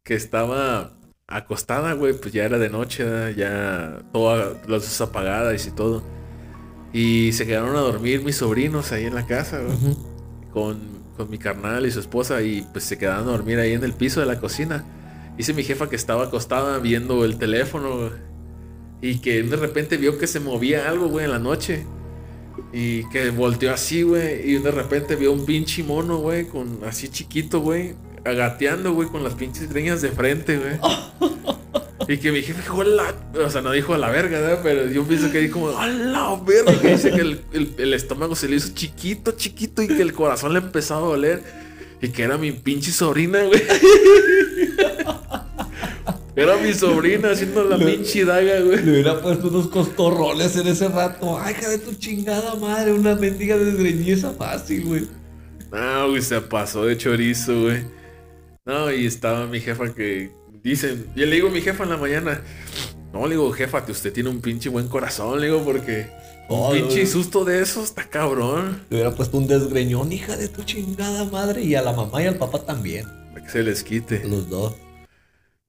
[0.04, 0.92] Que estaba
[1.26, 2.12] acostada, güey.
[2.12, 6.02] Pues ya era de noche, ya todas las luces apagadas y todo.
[6.92, 9.96] Y se quedaron a dormir mis sobrinos ahí en la casa, güey
[10.52, 10.78] con,
[11.16, 13.94] con mi carnal y su esposa y pues se quedaron a dormir ahí en el
[13.94, 14.84] piso de la cocina.
[15.36, 18.10] Dice mi jefa que estaba acostada viendo el teléfono güey,
[19.02, 21.84] y que de repente vio que se movía algo, güey, en la noche.
[22.72, 27.08] Y que volteó así, güey, y de repente vio un pinche mono, güey, con así
[27.08, 30.78] chiquito, güey, agateando, güey, con las pinches greñas de frente, güey.
[32.08, 34.60] Y que mi jefe dijo, "Hola", o sea, no dijo a la verga, ¿verdad?
[34.64, 37.94] Pero yo pienso que dijo como, a la verga, que dice que el, el- el
[37.94, 41.42] estómago se le hizo chiquito, chiquito y que el corazón le empezaba a doler.
[42.02, 43.62] Y que era mi pinche sobrina, güey.
[46.34, 48.82] Era mi sobrina haciendo la pinche daga, güey.
[48.82, 51.38] Le hubiera puesto unos costorroles en ese rato.
[51.38, 55.08] Ay, hija de tu chingada madre, una mendiga desgreñiza fácil, güey.
[55.70, 57.84] No, güey, se pasó de chorizo, güey.
[58.64, 60.30] No, y estaba mi jefa que
[60.62, 62.40] dicen, yo le digo a mi jefa en la mañana,
[63.12, 66.06] no, le digo, jefa, que usted tiene un pinche buen corazón, le digo, porque
[66.48, 67.06] un Oh, pinche güey.
[67.06, 68.82] susto de eso está cabrón.
[68.88, 71.62] Le hubiera puesto un desgreñón, hija de tu chingada madre.
[71.62, 73.06] Y a la mamá y al papá también.
[73.32, 74.22] Para que se les quite.
[74.26, 74.74] Los dos.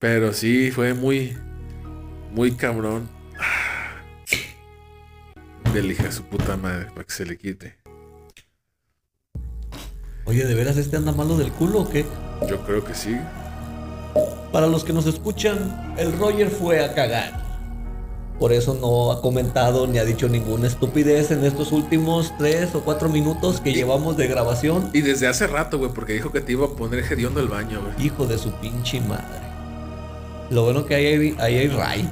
[0.04, 1.38] Pero sí, fue muy,
[2.34, 3.08] muy cabrón.
[5.74, 7.78] Del hija de su puta madre, para que se le quite.
[10.26, 12.06] Oye, ¿de veras este anda malo del culo o qué?
[12.50, 13.16] Yo creo que sí.
[14.52, 17.42] Para los que nos escuchan, el Roger fue a cagar.
[18.40, 22.84] Por eso no ha comentado ni ha dicho ninguna estupidez en estos últimos tres o
[22.84, 24.90] cuatro minutos que llevamos de grabación.
[24.92, 27.82] Y desde hace rato, güey, porque dijo que te iba a poner hediondo el baño,
[27.82, 28.06] güey.
[28.06, 29.53] Hijo de su pinche madre.
[30.54, 32.10] Lo bueno que ahí hay, ahí hay Ray.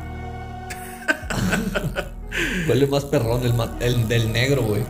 [2.68, 3.42] Huele más perrón
[3.80, 4.82] el, del negro, güey.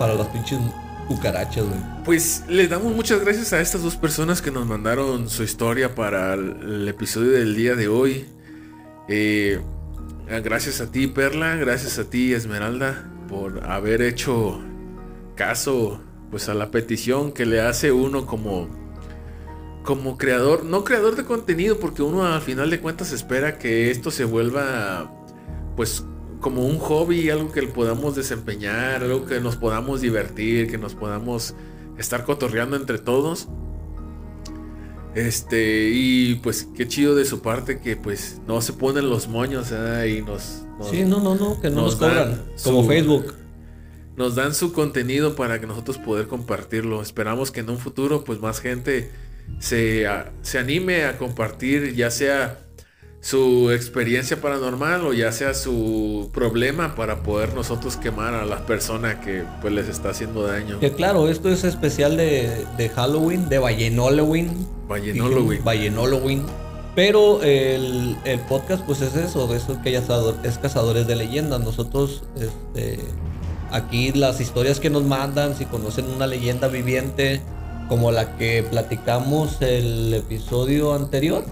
[0.00, 0.58] Para las pinches
[1.06, 1.78] cucarachas, güey.
[2.04, 6.34] Pues le damos muchas gracias a estas dos personas que nos mandaron su historia para
[6.34, 8.26] el, el episodio del día de hoy.
[9.08, 9.60] Eh,
[10.42, 11.54] gracias a ti, Perla.
[11.54, 14.60] Gracias a ti, Esmeralda, por haber hecho
[15.36, 16.00] caso
[16.32, 18.85] pues a la petición que le hace uno como
[19.86, 24.10] como creador, no creador de contenido, porque uno al final de cuentas espera que esto
[24.10, 25.10] se vuelva
[25.76, 26.04] pues
[26.40, 31.54] como un hobby, algo que podamos desempeñar, algo que nos podamos divertir, que nos podamos
[31.96, 33.48] estar cotorreando entre todos.
[35.14, 39.68] Este, y pues qué chido de su parte que pues no se ponen los moños
[39.72, 40.16] ¿eh?
[40.18, 42.42] y nos, nos- Sí, no, no, no, que no nos, cobran.
[42.62, 43.34] Como su- Facebook.
[44.16, 47.00] nos dan su contenido para que nosotros poder compartirlo.
[47.00, 49.10] Esperamos que en un futuro pues más gente
[49.58, 52.58] se, a- se anime a compartir ya sea
[53.20, 59.20] su experiencia paranormal o ya sea su problema para poder nosotros quemar a la persona
[59.20, 60.78] que pues les está haciendo daño.
[60.78, 64.68] Que claro, esto es especial de, de Halloween, de Vallenoloween.
[64.88, 65.64] Vallenoloween.
[65.64, 66.42] Vallenoloween.
[66.94, 70.04] Pero el, el podcast pues es eso, de eso que ya
[70.44, 71.60] es cazadores de leyendas.
[71.60, 73.00] Nosotros, este,
[73.72, 77.40] aquí las historias que nos mandan, si conocen una leyenda viviente,
[77.88, 81.44] como la que platicamos el episodio anterior.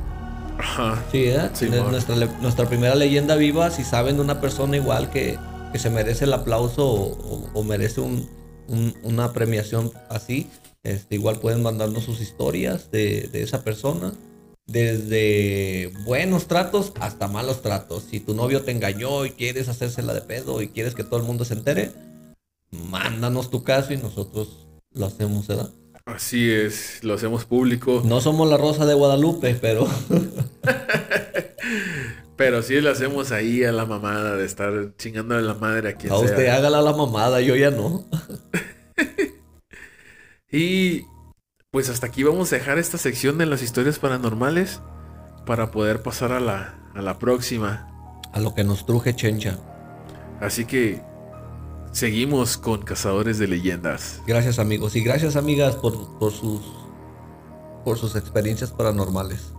[0.58, 1.04] Ajá.
[1.12, 1.30] Sí.
[1.54, 5.38] Sí, Nuestra- nuestra, primera leyenda viva, si saben de una persona igual que,
[5.72, 8.28] que se merece el aplauso o, o- o merece un-
[8.68, 10.48] un- una premiación así,
[10.84, 14.12] este, igual pueden mandarnos sus historias de, de esa persona.
[14.66, 18.04] Desde buenos tratos hasta malos tratos.
[18.10, 21.26] Si tu novio te engañó y quieres hacérsela de pedo y quieres que todo el
[21.26, 21.90] mundo se entere,
[22.70, 25.70] mándanos tu caso y nosotros lo hacemos, ¿verdad?
[26.06, 28.02] Así es, lo hacemos público.
[28.04, 29.88] No somos la rosa de Guadalupe, pero
[32.36, 36.12] Pero sí le hacemos ahí a la mamada de estar chingándole la madre a quien
[36.12, 36.24] a sea.
[36.26, 38.04] usted hágala la mamada, yo ya no.
[40.50, 41.06] Y
[41.72, 44.80] pues hasta aquí vamos a dejar esta sección de las historias paranormales
[45.46, 47.88] para poder pasar a la, a la próxima.
[48.32, 49.58] A lo que nos truje Chencha.
[50.40, 51.02] Así que
[51.94, 54.20] seguimos con Cazadores de Leyendas.
[54.26, 56.60] Gracias amigos y gracias amigas por, por sus
[57.84, 59.52] por sus experiencias paranormales.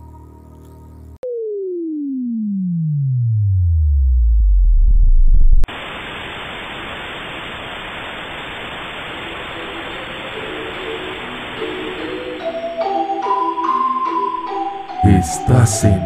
[15.04, 16.00] Estás en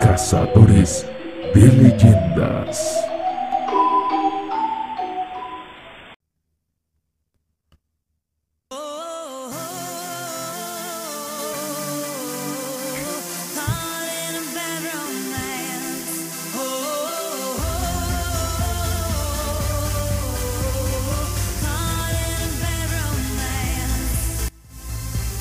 [0.00, 1.04] Cazadores
[1.52, 3.15] de Leyendas.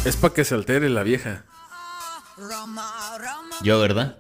[0.05, 1.43] Es para que se altere la vieja.
[3.63, 4.17] Yo, ¿verdad?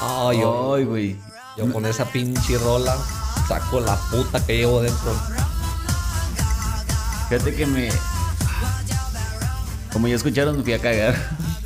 [0.00, 1.16] Ay, yo, Ay, güey.
[1.56, 2.96] yo con esa pinche rola
[3.46, 5.14] saco la puta que llevo dentro.
[7.28, 7.88] Fíjate que me.
[9.92, 11.14] Como ya escucharon, me fui a cagar.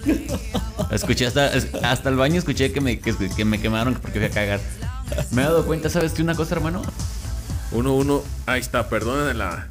[0.91, 1.51] Escuché hasta,
[1.83, 4.61] hasta el baño, escuché que me, que, que me quemaron porque fui a cagar.
[5.31, 6.83] Me he dado cuenta, ¿sabes qué una cosa, hermano?
[7.73, 8.23] Uno, uno.
[8.47, 9.69] Ahí está, perdonen la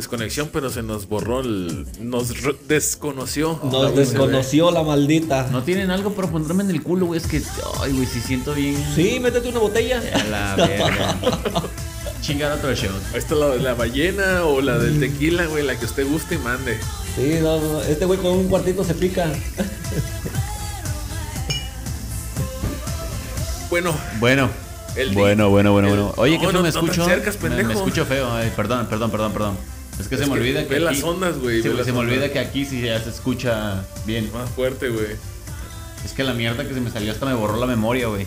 [0.00, 1.86] desconexión, pero se nos borró el.
[2.00, 2.32] Nos
[2.68, 3.58] desconoció.
[3.62, 3.94] la Nos USB.
[3.96, 5.48] desconoció la maldita.
[5.52, 7.20] No tienen algo para ponerme en el culo, güey.
[7.20, 7.42] Es que,
[7.80, 8.76] ay, güey, si siento bien.
[8.94, 10.02] Sí, métete una botella.
[10.14, 11.16] A la verga.
[12.20, 12.90] Chingar otro shot.
[13.12, 16.38] Ahí está la, la ballena o la del tequila, güey, la que usted guste y
[16.38, 16.78] mande.
[17.16, 19.26] Sí, no, no, este güey con un cuartito se pica.
[23.70, 24.50] Bueno, Bueno.
[24.96, 26.12] El- bueno, bueno, bueno, bueno.
[26.16, 27.02] Oye, No, que no, no, me no te escucho.
[27.04, 27.78] acercas, me, me pendejo.
[27.80, 28.30] escucho feo.
[28.32, 29.56] Ay, perdón, perdón, perdón, perdón.
[29.98, 30.74] Es que se me olvida que.
[30.74, 33.10] ve las aquí- ondas, güey, Sí, las se me olvida que aquí sí ya se
[33.10, 34.30] escucha bien.
[34.32, 35.08] más fuerte, güey.
[36.04, 38.26] Es que la mierda que se me salió hasta me borró la memoria, güey.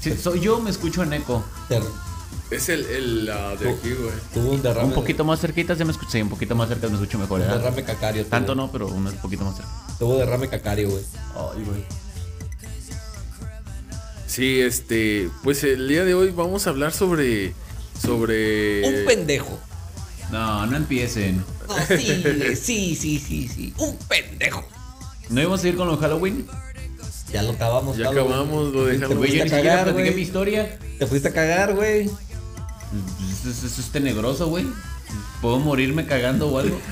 [0.00, 1.44] Si soy yo, me escucho en eco.
[2.50, 4.12] Es el, el la de aquí, güey.
[4.32, 4.88] Tuvo un derrame.
[4.88, 6.12] Un poquito más cerquita se me escucha.
[6.12, 7.40] Sí, un poquito más cerca me escucho mejor.
[7.40, 7.58] Un ¿verdad?
[7.62, 8.22] derrame cacario.
[8.22, 8.30] tuvo.
[8.30, 9.70] Tanto no, pero un poquito más cerca.
[9.98, 11.04] Tuvo derrame cacario, güey.
[11.36, 11.84] Ay, güey.
[14.26, 17.52] Sí, este, pues el día de hoy vamos a hablar sobre
[18.00, 19.58] sobre Un pendejo.
[20.30, 21.44] No, no empiecen.
[21.68, 23.74] No, sí, sí, sí, sí, sí.
[23.78, 24.64] Un pendejo.
[25.28, 26.46] ¿No íbamos a ir con los Halloween?
[27.32, 29.18] Ya lo acabamos, Ya acabamos lo de Te Halloween.
[29.18, 30.22] Güey, yo fuiste ni a siquiera cagar, platiqué mi güey.
[30.24, 30.78] historia.
[30.98, 32.00] Te fuiste a cagar, güey.
[32.06, 34.66] Eso, eso- eso es tenebroso, güey.
[35.40, 36.80] ¿Puedo morirme cagando o algo?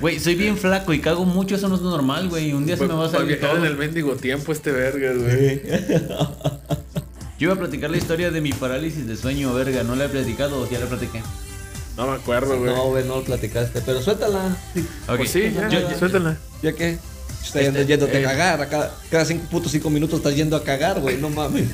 [0.00, 2.52] Güey, soy bien flaco y cago mucho, eso no es normal, güey.
[2.52, 3.56] Un día se me va a salir todo.
[3.58, 5.62] en el mendigo tiempo este verga, güey.
[7.42, 9.82] Yo iba a platicar la historia de mi parálisis de sueño, verga.
[9.82, 11.20] ¿No la he platicado o ya la platiqué?
[11.96, 12.72] No me acuerdo, güey.
[12.72, 13.80] No, güey, no lo platicaste.
[13.84, 14.56] Pero suéltala.
[15.08, 15.16] Ok.
[15.16, 16.36] Pues sí, ya, suéltala.
[16.62, 16.98] ¿Ya qué?
[17.44, 18.24] Estás yendo, yéndote eh.
[18.26, 18.62] a cagar.
[18.62, 21.16] a Cada, cada cinco putos cinco minutos estás yendo a cagar, güey.
[21.16, 21.64] No mames.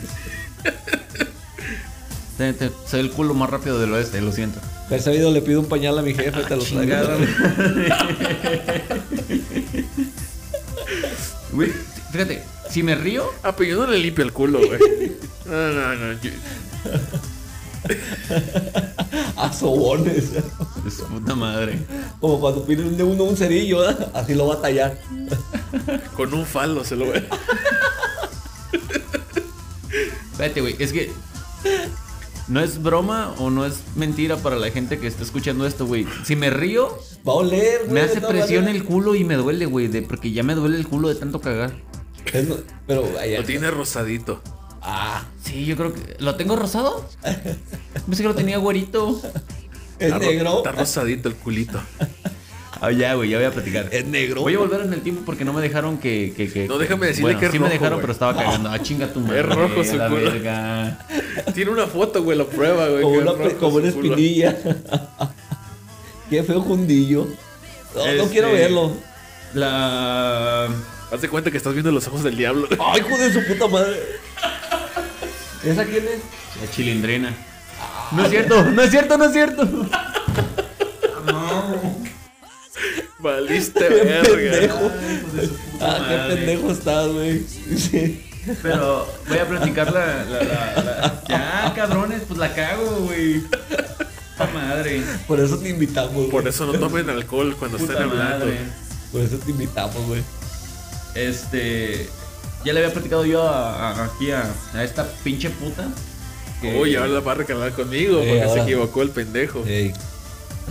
[2.38, 4.60] Te, te- soy el culo más rápido del oeste, lo siento.
[4.88, 7.08] Pero ese video le pido un pañal a mi jefe, te lo traigo.
[11.52, 11.72] Güey,
[12.10, 14.78] fíjate, si me río, Ah, pero yo no le limpio el culo, güey.
[15.46, 16.12] No, no, no.
[16.20, 16.30] yo-
[19.36, 20.32] A sobones.
[20.34, 21.78] de su puta madre.
[22.20, 23.80] Como cuando piden de uno un cerillo,
[24.12, 24.98] así lo va a tallar.
[26.16, 27.24] con un falo se lo ve.
[30.32, 31.10] Espérate, güey, es que.
[32.48, 36.06] No es broma o no es mentira para la gente que está escuchando esto, güey.
[36.24, 37.92] Si me río, Va a oler, güey.
[37.92, 39.88] me hace presión el culo y me duele, güey.
[39.88, 41.72] de- Porque ya me duele el culo de tanto cagar.
[42.32, 44.42] Es no- Pero, ay, Lo tiene rosadito.
[44.82, 46.16] Ah, Sí, yo creo que.
[46.18, 47.08] ¿Lo tengo rosado?
[48.06, 49.20] Pensé que lo tenía güerito.
[49.98, 50.56] es Está ro- negro.
[50.58, 51.80] Está rosadito el culito.
[52.80, 53.88] Ah, ya, güey, ya voy a platicar.
[53.90, 54.42] Es negro.
[54.42, 56.32] Voy a volver en el tiempo porque no me dejaron que.
[56.36, 58.00] que, que- No, déjame decirle bueno, que es sí me rojo, dejaron, güey.
[58.02, 58.70] pero estaba cagando.
[58.70, 59.42] Ah, chinga tu madre.
[59.42, 60.22] rojo a su la culo.
[60.30, 60.98] verga.
[61.56, 63.02] Tiene una foto, güey, lo prueba, güey.
[63.02, 64.56] Como una, es rojo como una espinilla.
[66.30, 67.26] Qué feo jundillo.
[67.96, 68.92] No, no Este- quiero verlo.
[69.54, 70.68] La.
[71.10, 72.68] Haz de cuenta que estás viendo los ojos del diablo.
[72.80, 73.96] Ay, hijo de su puta madre.
[75.64, 76.20] ¿Esa quién es?
[76.62, 77.34] La chilindrina.
[78.12, 79.68] No es cierto, no es cierto, no es cierto.
[83.18, 84.22] Valiste Qué verga.
[84.30, 84.90] pendejo.
[85.80, 86.36] Ah, qué madre.
[86.36, 87.42] pendejo estás, güey.
[87.76, 88.24] Sí.
[88.62, 93.40] Pero voy a platicar la, la, la- la- Ya, cabrones, pues la cago, güey.
[93.40, 95.02] Puta madre.
[95.26, 96.30] Por eso te invitamos, güey.
[96.30, 98.46] Por eso no tomen alcohol cuando Puta estén hablando.
[98.46, 98.58] madre.
[99.12, 100.22] Por eso te invitamos, güey.
[101.26, 102.08] Este.
[102.64, 105.88] Ya le había platicado yo a, a- aquí a, a esta pinche puta.
[106.60, 109.64] que- Uy, ahora va a recalar conmigo Eh, porque se equivocó el pendejo.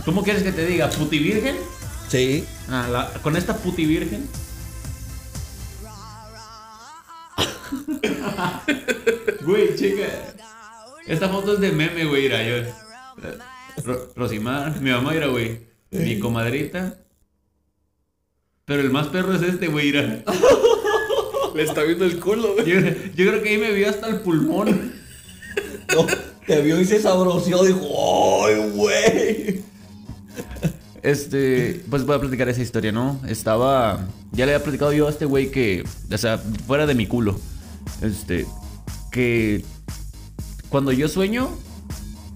[0.04, 0.90] ¿Cómo quieres que te diga?
[0.90, 1.56] ¿Puti virgen?
[2.08, 2.44] Sí.
[2.68, 4.28] Ah, la- con esta puti virgen.
[9.44, 10.06] Güey, chica.
[11.06, 12.22] Esta foto es de meme, güey.
[12.24, 12.56] Mira, yo.
[13.84, 15.60] Ro- Rosimar, mi mamá era, güey.
[15.90, 16.96] Mi comadrita.
[18.68, 19.86] Pero el más perro es este, güey.
[19.86, 20.22] Mira.
[21.54, 22.66] Le está viendo el culo, güey.
[22.66, 22.78] Yo,
[23.16, 24.92] yo creo que ahí me vio hasta el pulmón.
[25.92, 26.06] No,
[26.46, 27.64] te vio y se sabroció.
[27.64, 29.64] Dijo, ¡ay, güey!
[31.02, 33.20] Este, pues voy a platicar esa historia, ¿no?
[33.26, 37.06] Estaba, ya le había platicado yo a este güey que, o sea, fuera de mi
[37.06, 37.40] culo,
[38.02, 38.46] este,
[39.10, 39.64] que
[40.68, 41.48] cuando yo sueño,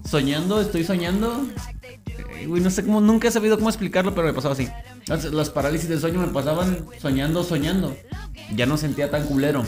[0.09, 1.45] soñando, estoy soñando,
[2.39, 4.67] eh, güey, no sé cómo, nunca he sabido cómo explicarlo, pero me pasaba así.
[5.07, 7.95] Las, las parálisis del sueño me pasaban soñando, soñando.
[8.55, 9.63] Ya no sentía tan culero.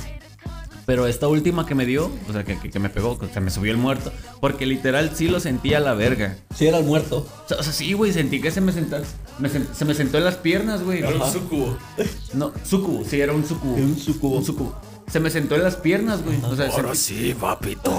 [0.86, 3.42] Pero esta última que me dio, o sea, que, que- que me pegó, que se
[3.42, 6.38] me subió el muerto, porque literal sí lo sentía a la verga.
[6.56, 7.28] Sí, era el muerto.
[7.46, 8.98] O sea, o sea, sí, güey, sentí que se me sentó,
[9.40, 11.00] me sen- se me sentó en las piernas, güey.
[11.00, 11.76] Era un sucubo.
[12.34, 13.76] No, sucubo, sí, era un sucubo.
[13.78, 14.38] Era un sucubo.
[14.38, 14.80] Un sucubo.
[15.12, 16.38] Se me sentó en las piernas, güey.
[16.44, 17.92] O sea, Ahora sentí- sí, papito.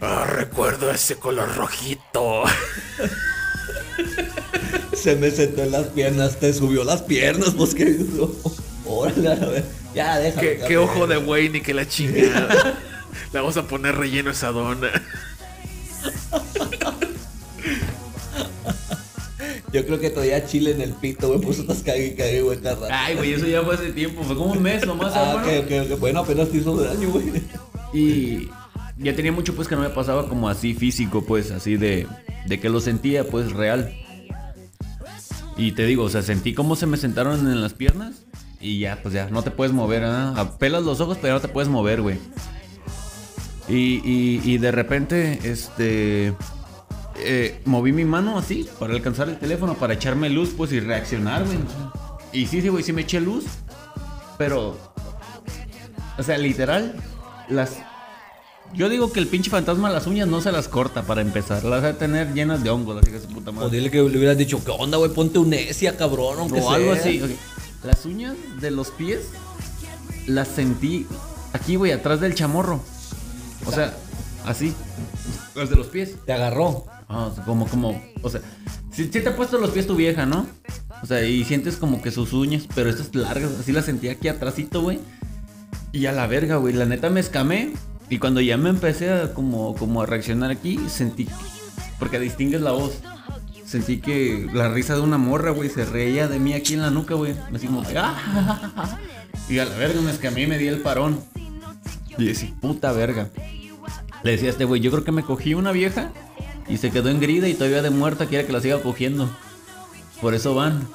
[0.00, 2.42] Ah, recuerdo ese color rojito.
[4.94, 6.38] Se me sentó en las piernas.
[6.38, 7.98] Te subió las piernas, pues que.
[8.86, 9.64] Órale, a ver.
[9.94, 10.48] Ya, déjalo.
[10.66, 12.78] Qué, ojo de güey, ni que la chingada.
[13.32, 14.90] Le vamos a poner relleno a esa dona.
[19.72, 21.40] Yo creo que todavía chile en el pito, güey.
[21.40, 22.88] Por eso estás cague y cague, güey, cada rato.
[22.90, 24.22] Ay, güey, eso ya fue hace tiempo.
[24.22, 25.98] Fue como un mes nomás, Ah, ok, ok, ok.
[25.98, 27.42] Bueno, apenas te hizo daño, güey.
[27.92, 28.48] Y
[28.98, 32.06] ya tenía mucho, pues, que no me pasaba como así físico, pues, así de,
[32.46, 33.92] de que lo sentía, pues, real.
[35.56, 38.22] Y te digo, o sea, sentí cómo se me sentaron en las piernas.
[38.60, 40.32] Y ya, pues ya, no te puedes mover, ¿ah?
[40.36, 42.18] Apelas los ojos, pero no te puedes mover, güey.
[43.68, 46.34] Y, y, y de repente, este.
[47.16, 51.44] eh, moví mi mano así para alcanzar el teléfono, para echarme luz, pues, y reaccionar,
[51.44, 51.58] güey.
[52.32, 53.44] Y sí, sí, güey, sí me eché luz.
[54.38, 54.78] Pero.
[56.18, 56.94] O sea, literal,
[57.48, 57.76] las.
[58.72, 61.62] Yo digo que el pinche fantasma las uñas no se las corta para empezar.
[61.64, 63.70] Las va a tener llenas de hongos, así que su puta O madre.
[63.76, 65.12] dile que le hubieras dicho, ¿qué onda, güey?
[65.12, 67.22] Ponte unesia, cabrón, aunque O algo así.
[67.22, 67.30] ok.
[67.84, 69.28] Las uñas de los pies
[70.26, 71.06] las sentí
[71.52, 72.80] aquí, güey, atrás del chamorro.
[73.66, 73.94] O sea,
[74.44, 74.74] así.
[75.54, 76.16] Las de los pies.
[76.24, 76.86] Te agarró.
[77.08, 78.40] Ah, o como, como, o sea,
[78.90, 80.46] si, te ha puesto los pies tu vieja, ¿no?
[81.02, 84.28] O sea, y sientes como que sus uñas, pero estas largas, así las sentí aquí
[84.28, 85.00] atrásito, güey.
[85.92, 87.72] Y a la verga, güey, la neta me escamé.
[88.14, 91.26] Y cuando ya me empecé a como, como a reaccionar aquí, sentí,
[91.98, 93.00] porque distingues la voz.
[93.66, 96.90] Sentí que la risa de una morra, güey, se reía de mí aquí en la
[96.90, 97.34] nuca, güey.
[97.52, 98.98] Así como, "Ah".
[99.48, 101.18] Y a la verga me escamé y me di el parón.
[102.16, 103.30] Y decía, puta verga.
[104.22, 106.12] Le decía a este güey, yo creo que me cogí una vieja
[106.68, 109.28] y se quedó en grida y todavía de muerta quiere que la siga cogiendo.
[110.20, 110.86] Por eso van.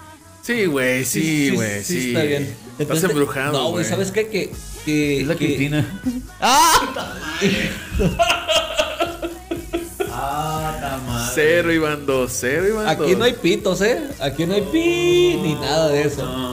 [0.41, 2.55] Sí, güey, sí, güey, sí, está bien.
[2.79, 3.85] Estás embrujado, No, güey, güey.
[3.85, 4.29] ¿sabes qué?
[4.29, 4.51] Que.
[4.85, 6.01] Que Es la que- Cristina.
[10.11, 11.31] Ah, madre.
[11.35, 13.05] Cero iban dos, cero iban dos.
[13.07, 14.01] Aquí no hay pitos, ¿eh?
[14.19, 16.25] Aquí no hay pi ni nada de eso.
[16.25, 16.49] No.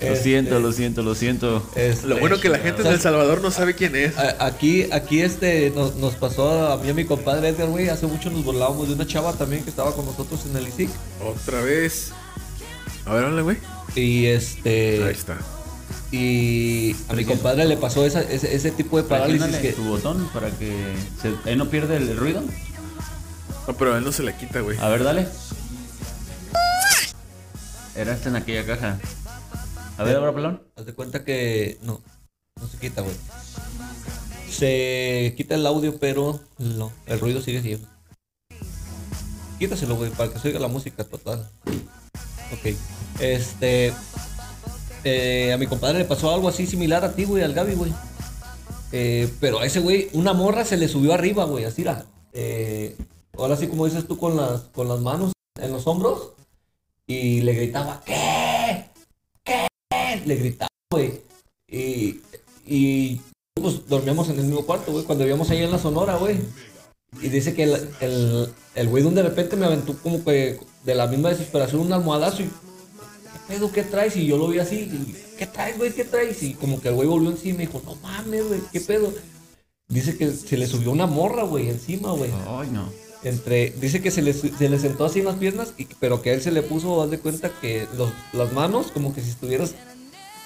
[0.00, 1.62] Lo Este, siento, lo siento, lo siento.
[1.76, 4.14] este, Lo bueno que la gente de El Salvador no sabe quién es.
[4.40, 7.88] Aquí, aquí este, nos, nos pasó a mí y a mi compadre Edgar, güey.
[7.88, 10.90] Hace mucho nos burlábamos de una chava también que estaba con nosotros en el ISIC.
[11.24, 12.10] Otra vez.
[13.06, 13.58] A ver, hola, güey.
[13.94, 15.04] Y este.
[15.04, 15.38] Ahí está.
[16.12, 19.72] Y a mi compadre le pasó esa- ese, ese tipo de parálisis que.
[19.72, 22.42] tu botón para que se, él no pierda el ruido.
[23.66, 24.76] No, pero a él no se le quita, güey.
[24.78, 25.26] A ver, dale.
[27.94, 28.98] Era este en aquella caja.
[29.98, 30.62] A ver, ahora pelón.
[30.76, 31.78] Haz de cuenta que.
[31.82, 32.00] No,
[32.60, 33.14] no se quita, güey.
[34.50, 37.88] Se quita el audio, pero no, el ruido sigue siendo.
[39.58, 41.48] Quítaselo, güey, para que se oiga la música total.
[42.52, 42.74] Ok.
[43.20, 43.92] Este.
[45.04, 47.92] Eh, a mi compadre le pasó algo así similar a ti, güey, al Gaby, güey.
[48.92, 52.04] Eh, pero a ese güey, una morra se le subió arriba, güey, así la.
[52.32, 52.96] Eh,
[53.36, 56.32] ahora sí, como dices tú, con las, con las manos en los hombros.
[57.06, 58.84] Y le gritaba, ¿qué?
[59.44, 59.66] ¿Qué?
[60.24, 61.20] Le gritaba, güey.
[61.68, 62.20] Y,
[62.64, 63.20] y
[63.54, 66.38] pues dormíamos en el mismo cuarto, güey, cuando vivíamos ahí en la Sonora, güey.
[67.20, 71.06] Y dice que el, el, el güey de repente me aventó como que de la
[71.06, 72.71] misma desesperación un almohadazo y ¿qué
[73.52, 73.70] pedo?
[73.70, 74.16] ¿Qué traes?
[74.16, 75.92] Y yo lo vi así, y, ¿qué traes, güey?
[75.92, 76.42] ¿Qué traes?
[76.42, 79.12] Y como que el güey volvió encima y me dijo, no mames, güey, ¿qué pedo?
[79.88, 82.30] Dice que se le subió una morra, güey, encima, güey.
[82.48, 82.88] Ay, no.
[83.24, 86.32] Entre, dice que se le, se le sentó así en las piernas, y, pero que
[86.32, 89.74] él se le puso, haz de cuenta que los, las manos, como que si estuvieras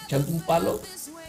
[0.07, 0.81] echando un palo,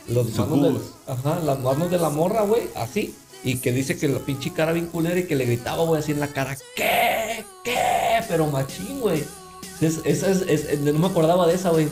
[0.07, 3.15] los manos de, ajá, las manos de la morra, güey, así.
[3.43, 6.11] Y que dice que la pinche cara bien culera y que le gritaba, güey, así
[6.11, 7.45] en la cara, ¿qué?
[7.63, 7.77] ¿Qué?
[8.27, 9.23] Pero machín, güey.
[9.81, 11.87] Es- Esa es, es- es- no me acordaba de esa, güey.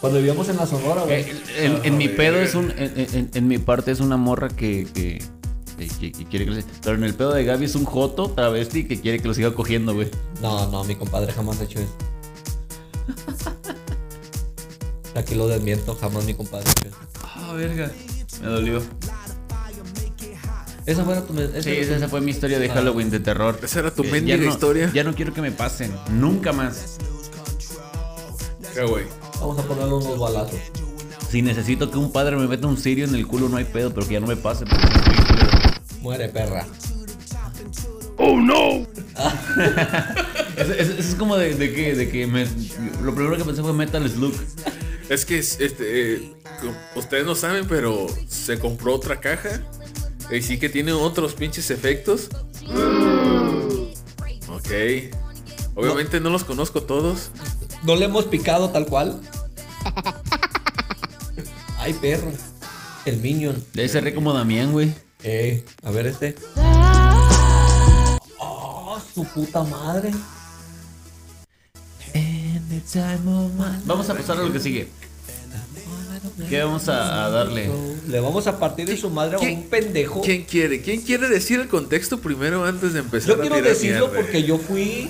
[0.00, 1.20] Cuando vivíamos en la Sonora, güey.
[1.22, 2.70] Eh, En, en mi pedo es un.
[2.72, 4.86] En, en- en mi parte es una morra que.
[4.92, 5.22] que,
[5.78, 8.30] que- que- que quiere que lo- Pero en el pedo de Gaby es un joto
[8.30, 10.10] travesti que quiere que lo siga cogiendo, güey.
[10.42, 11.92] No, no, mi compadre jamás ha hecho eso.
[15.14, 16.96] Aquí lo desmiento, jamás mi compadre ha hecho eso.
[17.22, 17.90] Ah, verga.
[18.42, 18.82] Me dolió.
[20.86, 21.38] Esa fue tu...
[21.40, 23.58] esa Sí, era tu- esa fue mi historia de Halloween de terror.
[23.62, 24.90] Esa era tu Eh, mendiga ya no- historia.
[24.94, 25.92] Ya no quiero que me pasen.
[26.10, 26.98] Nunca más.
[28.74, 29.04] ¿Qué, güey?
[29.40, 30.58] Vamos a ponerle unos balazos.
[31.30, 33.92] Si necesito que un padre me meta un sirio en el culo, no hay pedo,
[33.94, 34.64] pero que ya no me pase.
[34.64, 34.80] culero.
[36.02, 36.66] Muere, perra.
[40.56, 42.46] Eso, eso- eso es como de, de que, de que me,
[43.02, 44.34] lo primero que pensé fue Metal Slug.
[45.08, 46.32] Es que es- este, eh,
[46.94, 49.60] ustedes no saben, pero se compró otra caja.
[50.30, 52.28] Y sí que tiene otros pinches efectos.
[54.48, 54.70] Ok.
[55.74, 57.30] Obviamente no los conozco todos.
[57.82, 59.20] No le hemos picado tal cual.
[61.78, 62.32] Ay, perro.
[63.04, 63.62] El Minion.
[63.74, 64.94] Debe ser re como Damián, güey.
[65.22, 66.34] Eh, a ver este.
[68.38, 70.12] Oh, su puta madre.
[73.84, 74.88] Vamos a pasar a lo que sigue.
[76.48, 77.70] ¿Qué vamos a, a darle?
[78.08, 80.20] Le vamos a partir de su madre a ¿Quién- un pendejo.
[80.22, 80.82] ¿Quién quiere?
[80.82, 84.16] ¿Quién quiere decir el contexto primero antes de empezar Yo a quiero tirar decirlo mierda?
[84.22, 85.08] porque yo fui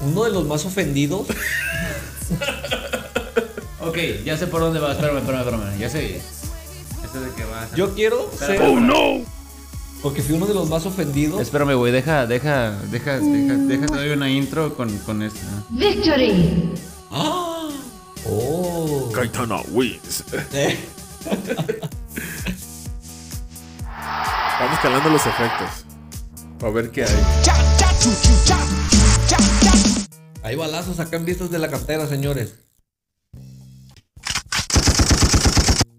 [0.00, 1.26] uno de los más ofendidos.
[3.84, 4.92] Ok, ya sé por dónde va.
[4.92, 5.78] Espérame, espérame, espérame.
[5.78, 6.16] Ya sé.
[7.04, 7.68] Este de qué va.
[7.76, 8.52] Yo quiero ser.
[8.52, 8.86] Espérame.
[8.86, 9.24] no!
[10.02, 11.40] Porque fui uno de los más ofendidos.
[11.40, 11.92] Espérame, güey.
[11.92, 13.86] Deja, deja, deja, deja, deja.
[13.86, 15.40] Te doy una intro con, con esto.
[15.70, 16.72] Victory!
[17.10, 17.51] ¡Ah!
[18.26, 19.10] ¡Oh!
[19.14, 20.24] Kaitana wins.
[20.52, 20.78] Eh,
[24.60, 25.86] Vamos calando los efectos.
[26.62, 27.10] A ver qué hay.
[30.42, 32.58] Hay balazos acá en vistas de la cartera, señores.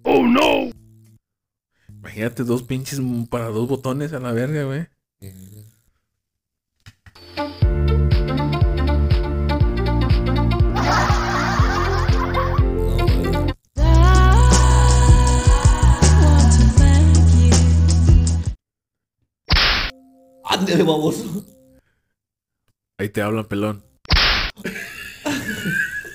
[0.04, 0.70] ¡Oh no!
[1.90, 4.88] Imagínate dos pinches para dos botones a la verga, güey.
[20.54, 21.44] Ándale, baboso.
[23.00, 23.84] Ahí te hablan, pelón.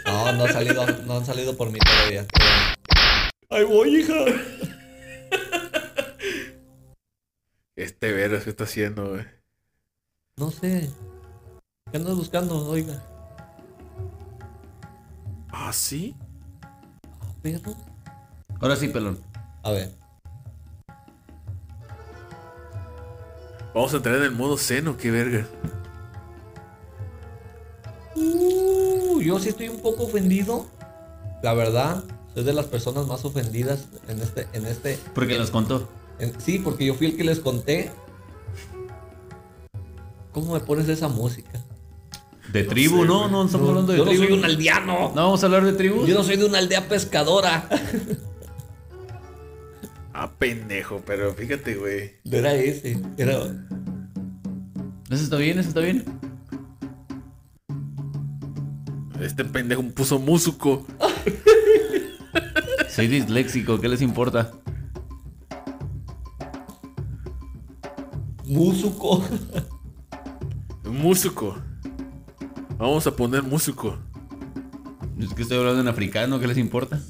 [0.07, 2.25] No, no han salido, no han salido por mí todavía.
[3.51, 4.15] Ahí voy, hija.
[7.75, 9.27] Este veras que está haciendo, güey.
[10.37, 10.89] No sé.
[11.91, 13.03] ¿Qué andas buscando, oiga?
[15.51, 16.15] ¿Ah, sí?
[17.43, 17.75] Perro.
[18.61, 19.21] Ahora sí, pelón.
[19.65, 19.98] A ver.
[23.75, 25.47] Vamos a entrar en el modo seno, qué verga.
[28.17, 30.67] Uh, yo sí estoy un poco ofendido.
[31.43, 32.03] La verdad,
[32.35, 34.99] soy de las personas más ofendidas en este, en este.
[35.15, 35.89] Porque los contó.
[36.19, 37.93] en- sí, porque yo fui el que les conté
[40.33, 41.61] ¿Cómo me pones esa música?
[42.53, 44.25] De tribu, no, no estamos hablando de Yo no tribu.
[44.25, 45.09] soy un aldeano.
[45.15, 46.07] No vamos a hablar de tribus.
[46.09, 47.69] Yo no soy de una aldea pescadora.
[50.21, 52.15] Ah, pendejo, pero fíjate, güey.
[52.25, 53.01] No era ese.
[53.17, 53.35] Era.
[55.11, 56.05] Eso está bien, eso está bien.
[59.21, 60.85] Este pendejo puso músico.
[62.89, 64.51] Soy disléxico, ¿qué les importa?
[68.45, 69.23] Músico.
[70.83, 71.59] Músico.
[72.77, 73.97] Vamos a poner músico.
[75.21, 77.01] Es que estoy hablando en africano, ¿qué les importa?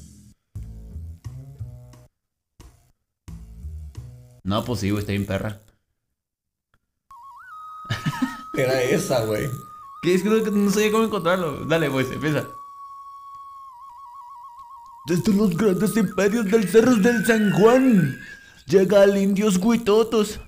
[4.49, 5.59] No, pues sí, güey, está bien perra.
[8.55, 9.47] Era esa, güey.
[10.01, 11.65] ¿Qué es que no, no sé cómo encontrarlo?
[11.65, 12.47] Dale, pues, empieza.
[15.05, 18.19] Desde los grandes imperios del Cerro del San Juan
[18.65, 20.39] llega al indios guitotos.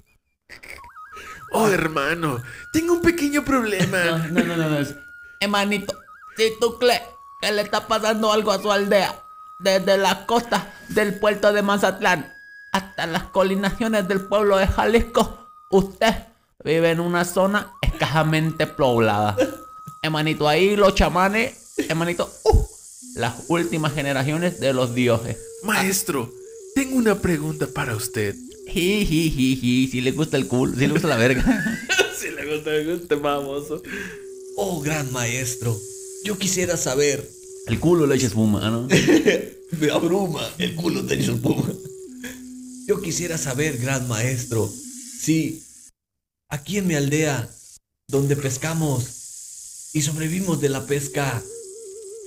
[1.52, 2.42] Oh, hermano,
[2.74, 4.04] tengo un pequeño problema.
[4.04, 4.80] No, no, no, no.
[4.80, 4.96] es-
[5.42, 5.94] Hermanito,
[6.38, 7.04] si tú crees
[7.40, 9.22] que le está pasando algo a su aldea,
[9.60, 12.34] desde la costa del puerto de Mazatlán
[12.72, 15.38] hasta las colinaciones del pueblo de Jalisco,
[15.70, 16.14] usted
[16.64, 19.36] vive en una zona escasamente poblada.
[20.02, 22.66] Hermanito, ahí los chamanes, hermanito, uh,
[23.16, 25.38] las últimas generaciones de los dioses.
[25.64, 26.32] Maestro,
[26.74, 28.36] tengo una pregunta para usted.
[28.68, 31.44] Jijijiji, si le gusta el culo, si le gusta la verga.
[32.18, 33.82] si le gusta, me gusta, famoso.
[34.56, 35.78] Oh, gran maestro.
[36.24, 37.28] Yo quisiera saber.
[37.68, 38.88] El culo le echa espuma, ¿no?
[39.80, 41.64] Me abruma el culo de su puma.
[42.92, 45.64] Yo quisiera saber, gran maestro, si
[46.50, 47.48] aquí en mi aldea,
[48.10, 51.42] donde pescamos y sobrevivimos de la pesca,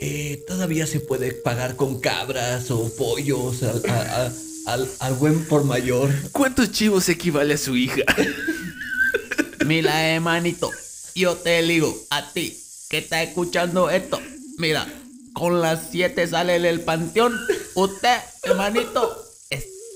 [0.01, 5.45] eh, todavía se puede pagar con cabras o pollos al, a- a- al- al buen
[5.45, 6.11] por mayor.
[6.33, 8.01] ¿Cuántos chivos equivale a su hija?
[9.67, 10.71] Mira, hermanito,
[11.15, 12.59] yo te digo a ti
[12.89, 14.19] que está escuchando esto.
[14.57, 14.91] Mira,
[15.35, 17.39] con las 7 sale del panteón.
[17.75, 19.24] Usted, hermanito,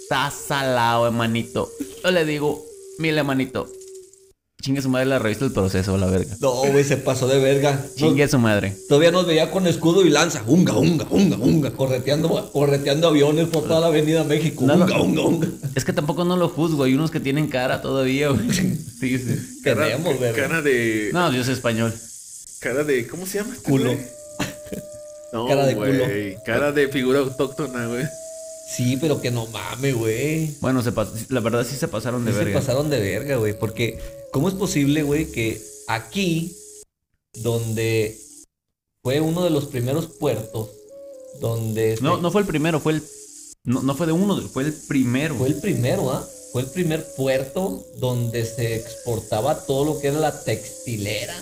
[0.08, 1.70] está salado, hermanito.
[2.02, 2.64] Yo le digo,
[2.98, 3.68] mira, hermanito,
[4.60, 6.34] Chingue su madre la revista El Proceso, la verga.
[6.40, 7.74] No, güey, se pasó de verga.
[7.80, 8.74] Nos- Chingue su madre.
[8.88, 10.42] Todavía nos veía con escudo y lanza.
[10.48, 11.70] Unga, unga, unga, unga.
[11.70, 14.64] Correteando, correteando aviones por toda la avenida México.
[14.66, 14.84] No, no.
[14.86, 15.48] unga, unga, unga.
[15.76, 16.82] Es que tampoco no lo juzgo.
[16.82, 18.50] Hay unos que tienen cara todavía, güey.
[18.52, 18.76] Sí,
[19.18, 19.60] sí.
[19.62, 20.42] Tenemos, verga.
[20.48, 21.10] Cara de.
[21.12, 21.94] No, yo soy español.
[22.58, 23.06] Cara de.
[23.06, 23.54] ¿Cómo se llama?
[23.54, 23.94] este Culo.
[25.32, 26.36] No, Cara de güey.
[26.44, 28.04] Cara de figura autóctona, güey.
[28.76, 30.54] Sí, pero que no mame, güey.
[30.60, 30.92] Bueno, se
[31.30, 32.60] la verdad sí se pasaron de Sí se verga.
[32.60, 33.58] pasaron de verga, güey.
[33.58, 33.98] Porque,
[34.32, 36.54] ¿cómo es posible, güey, que aquí,
[37.34, 38.18] donde
[39.02, 40.68] fue uno de los primeros puertos,
[41.40, 43.02] donde No, se- no fue el primero, fue el.
[43.64, 45.34] No, no fue de uno, fue el primero.
[45.34, 46.26] fue el primero, ¿ah?
[46.52, 51.34] Fue el primer puerto donde se exportaba todo lo que era la textilera.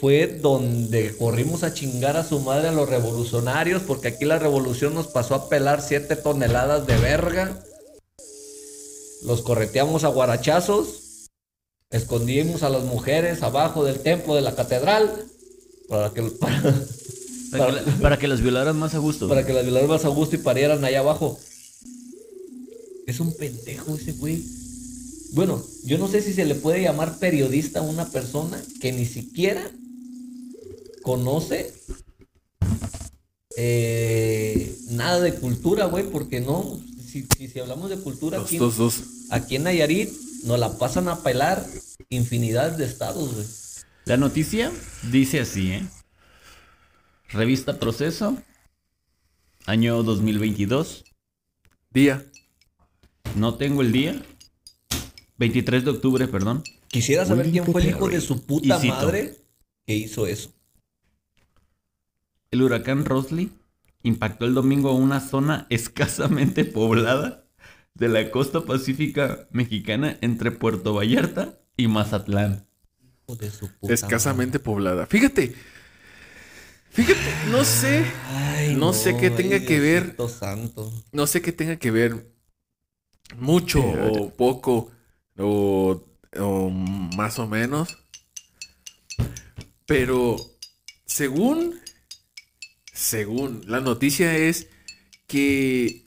[0.00, 4.94] Fue donde corrimos a chingar a su madre a los revolucionarios, porque aquí la revolución
[4.94, 7.60] nos pasó a pelar 7 toneladas de verga.
[9.24, 11.30] Los correteamos a guarachazos.
[11.90, 15.10] Escondimos a las mujeres abajo del templo de la catedral.
[15.88, 16.62] Para que, para,
[17.50, 19.28] Para que, para que las violaran más a gusto.
[19.28, 21.40] para que las violaran más a gusto y parieran allá abajo.
[23.08, 24.44] Es un pendejo ese güey.
[25.32, 29.04] Bueno, yo no sé si se le puede llamar periodista a una persona que ni
[29.04, 29.68] siquiera
[31.08, 31.72] conoce
[33.56, 38.76] eh, nada de cultura, güey, porque no, si, si, si hablamos de cultura aquí, dos,
[38.76, 39.04] dos.
[39.30, 40.10] aquí en Nayarit
[40.44, 41.66] nos la pasan a pelar
[42.10, 43.46] infinidad de estados, güey.
[44.04, 44.70] La noticia
[45.10, 45.86] dice así, ¿eh?
[47.30, 48.36] Revista Proceso,
[49.64, 51.04] año 2022.
[51.90, 52.22] Día.
[53.34, 54.22] No tengo el día.
[55.38, 56.62] 23 de octubre, perdón.
[56.88, 59.38] Quisiera saber quién fue el hijo de su puta madre
[59.86, 60.52] que hizo eso.
[62.50, 63.50] El huracán Rosley
[64.02, 67.44] impactó el domingo a una zona escasamente poblada
[67.94, 72.66] de la costa pacífica mexicana entre Puerto Vallarta y Mazatlán.
[73.00, 75.06] Hijo de su puta Escasamente poblada.
[75.06, 75.54] Fíjate.
[76.90, 77.20] Fíjate,
[77.50, 78.04] no sé.
[78.28, 80.16] Ay, no sé qué tenga que ver.
[80.28, 80.92] Santo.
[81.12, 82.32] No sé qué tenga que ver
[83.36, 84.90] mucho o poco
[85.36, 86.02] o,
[86.38, 87.98] o más o menos.
[89.86, 90.36] Pero
[91.04, 91.74] según,
[92.98, 94.66] según la noticia es
[95.28, 96.06] que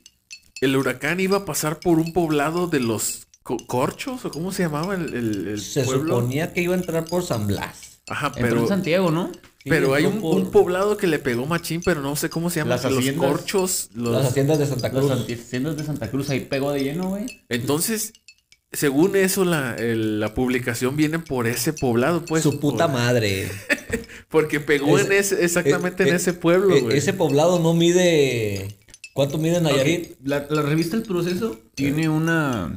[0.59, 4.63] el huracán iba a pasar por un poblado de los co- corchos o cómo se
[4.63, 6.15] llamaba el, el- el Se pueblo.
[6.17, 7.99] suponía que iba a entrar por San Blas.
[8.07, 9.31] Ajá, Entró pero en Santiago, ¿no?
[9.63, 12.29] Sí, pero hay un, entró por un poblado que le pegó machín, pero no sé
[12.29, 12.71] cómo se llama.
[12.71, 13.29] Las los haciendas.
[13.31, 15.11] corchos, los Las haciendas de Santa Las Cruz.
[15.41, 17.25] haciendas de Santa Cruz ahí pegó de lleno, güey.
[17.47, 18.13] Entonces,
[18.73, 22.43] según eso, la, el- la publicación viene por ese poblado, pues.
[22.43, 23.49] Su puta por- madre.
[24.29, 26.97] Porque pegó en ese, exactamente en ese pueblo, eh, güey.
[26.97, 28.77] ese poblado no mide.
[29.13, 30.15] ¿Cuánto mide Nayarit?
[30.23, 32.75] La, la revista El Proceso tiene una,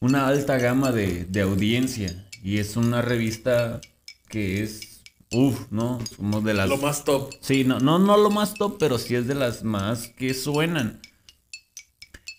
[0.00, 3.80] una alta gama de, de audiencia y es una revista
[4.28, 5.98] que es, uff, ¿no?
[6.16, 6.68] Somos de las...
[6.68, 7.34] Lo más top.
[7.40, 11.02] Sí, no, no, no lo más top, pero sí es de las más que suenan.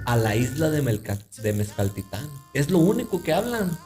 [0.08, 2.28] A la isla de, Melca- de Mezcaltitán.
[2.56, 3.78] Es lo único que hablan.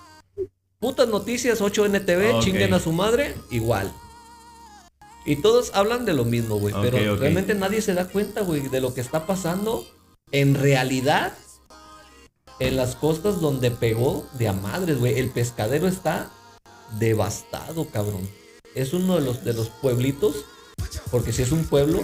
[0.80, 2.43] Putas noticias, 8NTV, Ok.
[2.43, 3.91] chinguen a su madre, igual.
[5.25, 6.73] Y todos hablan de lo mismo, güey.
[6.82, 9.86] Pero realmente nadie se da cuenta, güey, de lo que está pasando
[10.32, 11.34] en realidad
[12.59, 15.17] en las costas donde pegó de a madres, güey.
[15.19, 16.32] El pescadero está
[16.99, 18.30] devastado, cabrón.
[18.75, 20.45] Es uno de los, de los pueblitos,
[21.11, 22.03] porque si es un pueblo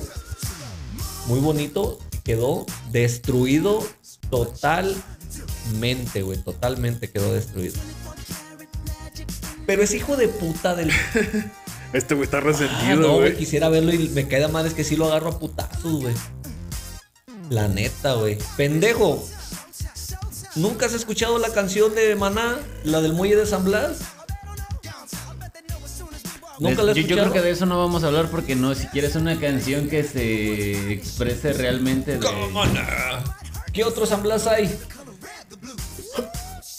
[1.27, 3.83] muy bonito, quedó destruido
[4.29, 6.39] totalmente, güey.
[6.39, 7.75] Totalmente quedó destruido.
[9.65, 10.91] Pero es hijo de puta del
[11.93, 13.19] Este güey está Ah, resentido, no, güey.
[13.19, 16.15] güey, quisiera verlo y me queda mal, es que sí lo agarro a putazos, güey.
[17.49, 18.37] La neta, güey.
[18.57, 19.23] Pendejo.
[20.55, 22.57] ¿Nunca has escuchado la canción de Maná?
[22.83, 23.99] La del muelle de San Blas.
[26.59, 28.73] ¿Nunca la has yo, yo creo que de eso no vamos a hablar porque no
[28.75, 32.19] siquiera es una canción que se exprese realmente de...
[32.19, 32.81] ¿Cómo no?
[33.73, 34.75] ¿Qué otro San Blas hay?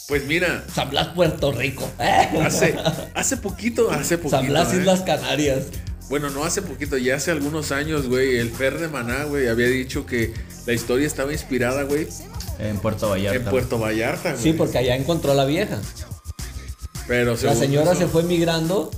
[0.07, 1.89] Pues mira, San Blas, Puerto Rico.
[2.43, 2.75] hace,
[3.13, 4.37] hace poquito, hace poquito.
[4.37, 4.77] San Blas, ¿eh?
[4.79, 5.63] Islas Canarias.
[6.09, 8.37] Bueno, no hace poquito, ya hace algunos años, güey.
[8.37, 10.33] El Fer de Maná, güey, había dicho que
[10.67, 12.07] la historia estaba inspirada, güey,
[12.59, 13.37] En Puerto Vallarta.
[13.39, 14.43] en Puerto Vallarta, güey.
[14.43, 15.79] Sí, porque allá encontró a la vieja.
[17.07, 18.91] Pero La señora eso- se fue migrando,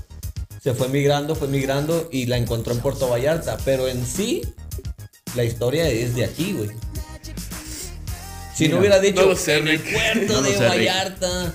[0.62, 3.58] se fue migrando, fue migrando y la encontró en Puerto Vallarta.
[3.64, 4.41] Pero en sí,
[5.36, 6.70] la historia es de aquí, güey.
[8.58, 10.66] Si Mira, no hubiera dicho no lo sé, en el puerto No de sé.
[10.66, 11.53] Vallarta,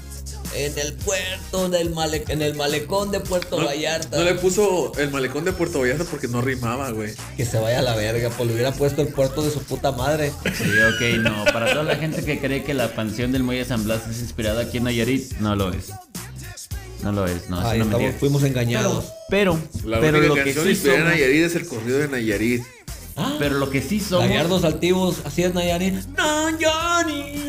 [0.55, 4.93] en el puerto del male- en el malecón de Puerto No, Vallarta, no le puso
[4.99, 7.13] el malecón de Puerto Vallarta porque no rimaba, güey.
[7.37, 9.91] que se vaya a la verga, pues le hubiera puesto el puerto de su puta
[9.93, 10.31] madre.
[10.57, 11.45] Sí, ok, no.
[11.53, 14.63] Para toda la gente que cree que la canción del Muelle San Blas es inspirada
[14.63, 15.87] aquí en Nayarit, no lo es.
[17.03, 19.07] No lo es, no, es Ay, una estamos- fuimos engañados.
[19.29, 22.63] Pero, La pero lo que sí inspirada en somos, Nayarit es el corrido de Nayarit.
[23.17, 25.93] Ah, pero lo que sí somos, Gallardos altivos, así es Nayani.
[26.17, 27.45] Nayani.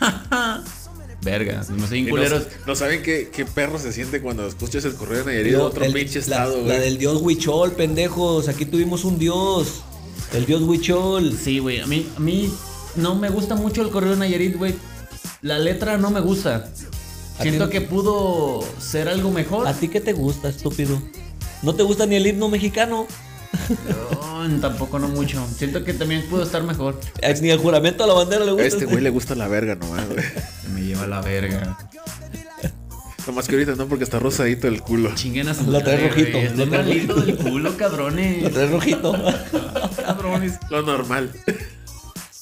[1.22, 2.16] verga, no sé, no,
[2.66, 5.84] no saben qué, qué perro se siente cuando escuchas el corrido de Nayarit de otro
[5.84, 6.80] el- pinche la- estado, la, güey.
[6.80, 8.48] del dios Huichol, pendejos.
[8.48, 9.82] Aquí tuvimos un dios.
[10.32, 11.36] El dios Huichol.
[11.36, 12.52] Sí, güey, a mí, a mí
[12.96, 14.74] no me gusta mucho el correo de Nayarit, güey.
[15.42, 16.70] La letra no me gusta.
[17.38, 19.66] ¿A Siento que pudo ser algo mejor.
[19.68, 21.00] ¿A ti qué te gusta, estúpido?
[21.62, 23.06] ¿No te gusta ni el himno mexicano?
[24.48, 25.46] No, tampoco no mucho.
[25.56, 26.98] Siento que también pudo estar mejor.
[27.42, 28.66] Ni el juramento a la bandera le A gusta.
[28.68, 30.24] este güey le gusta la verga nomás, güey.
[30.62, 31.76] Se me lleva la verga.
[33.26, 35.14] Nomás que ahorita no, porque está rosadito el culo.
[35.14, 38.52] Chinguen a su Lo trae madre, rojito, Estoy malito del culo, Lo cabrones.
[38.52, 39.12] trae rojito.
[39.96, 40.54] cabrones.
[40.70, 41.30] Lo normal.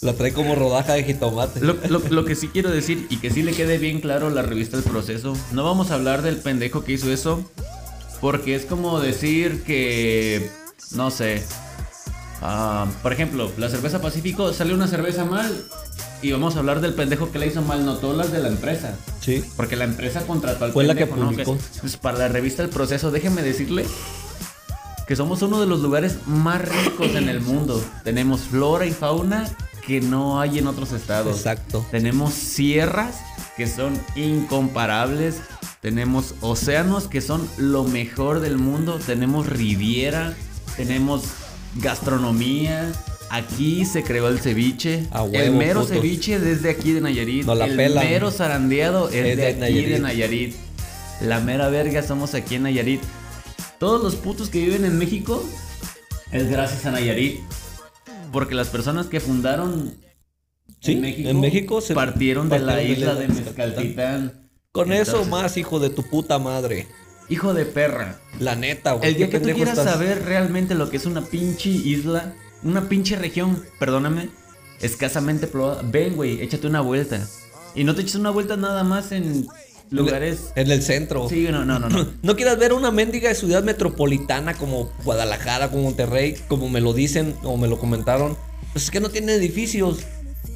[0.02, 1.60] Lo trae como rodaja de jitomate.
[1.60, 4.30] Lo, lo- lo que sí quiero decir y que sí le quede bien claro a
[4.30, 7.50] la revista El Proceso, no vamos a hablar del pendejo que hizo eso,
[8.20, 10.48] porque es como decir que,
[10.92, 11.42] no sé,
[12.42, 15.64] ah, por ejemplo, la cerveza Pacífico salió una cerveza mal
[16.22, 18.48] y vamos a hablar del pendejo que la hizo mal, no todas las de la
[18.48, 18.94] empresa.
[19.20, 19.44] Sí.
[19.56, 21.52] Porque la empresa contrató al Fue la que publicó.
[21.52, 23.84] Entonces, para la revista El Proceso, déjeme decirle
[25.06, 27.82] que somos uno de los lugares más ricos en el mundo.
[28.02, 29.48] Tenemos flora y fauna
[29.86, 31.36] que no hay en otros estados.
[31.36, 31.86] Exacto.
[31.90, 33.16] Tenemos sierras
[33.56, 35.36] que son incomparables.
[35.80, 38.98] Tenemos océanos que son lo mejor del mundo.
[39.04, 40.34] Tenemos riviera.
[40.76, 41.24] Tenemos
[41.76, 42.92] gastronomía.
[43.30, 45.06] Aquí se creó el ceviche.
[45.32, 45.96] El mero putos.
[45.96, 47.44] ceviche desde aquí de Nayarit.
[47.44, 48.04] Nos la el pelan.
[48.04, 49.88] mero zarandeado es, Es de, de aquí Nayarit.
[49.88, 50.54] de Nayarit.
[51.22, 53.00] La mera verga somos aquí en Nayarit.
[53.78, 55.42] Todos los putos que viven en México
[56.30, 57.40] es gracias a Nayarit.
[58.32, 59.94] Porque las personas que fundaron
[60.80, 64.48] Sí, en México, en México se partieron de la isla la de Mezcaltitán.
[64.72, 66.86] Con eso más, hijo de tu puta madre.
[67.28, 68.20] Hijo de perra.
[68.38, 69.10] La neta, güey.
[69.10, 69.92] El día que tú quieras estás.
[69.92, 74.28] saber realmente lo que es una pinche isla, una pinche región, perdóname,
[74.80, 77.26] escasamente poblada, ven, güey, échate una vuelta.
[77.74, 79.46] Y no te eches una vuelta nada más en
[79.90, 80.52] lugares.
[80.54, 81.28] En el centro.
[81.28, 82.06] Sí, no, no, no, no.
[82.22, 87.34] No quieras ver una mendiga ciudad metropolitana como Guadalajara, como Monterrey, como me lo dicen
[87.42, 88.36] o me lo comentaron.
[88.72, 90.00] Pues es que no tiene edificios.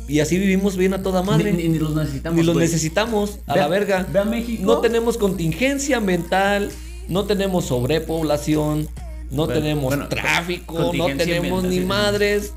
[0.08, 1.52] Y así vivimos bien a toda madre.
[1.52, 2.36] Ni, ni- ni los necesitamos.
[2.38, 4.06] Ni los necesitamos, a Ve la verga.
[4.12, 4.62] ve a México.
[4.64, 6.70] No tenemos contingencia ambiental,
[7.08, 8.88] no tenemos sobrepoblación,
[9.30, 12.52] no Bueno, tenemos bueno, tráfico, no tenemos ni madres.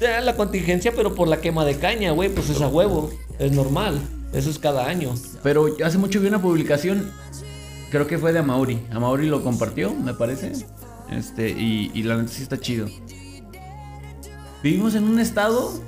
[0.00, 4.00] La contingencia, pero por la quema de caña, güey, pues es a huevo, es normal.
[4.32, 5.14] Eso es cada año.
[5.44, 7.12] Pero hace mucho vi una publicación,
[7.90, 8.80] creo que fue de Amauri.
[8.90, 10.52] Amauri lo compartió, me parece.
[11.10, 12.88] Este, y, y la neta sí está chido.
[14.62, 15.80] Vivimos en un estado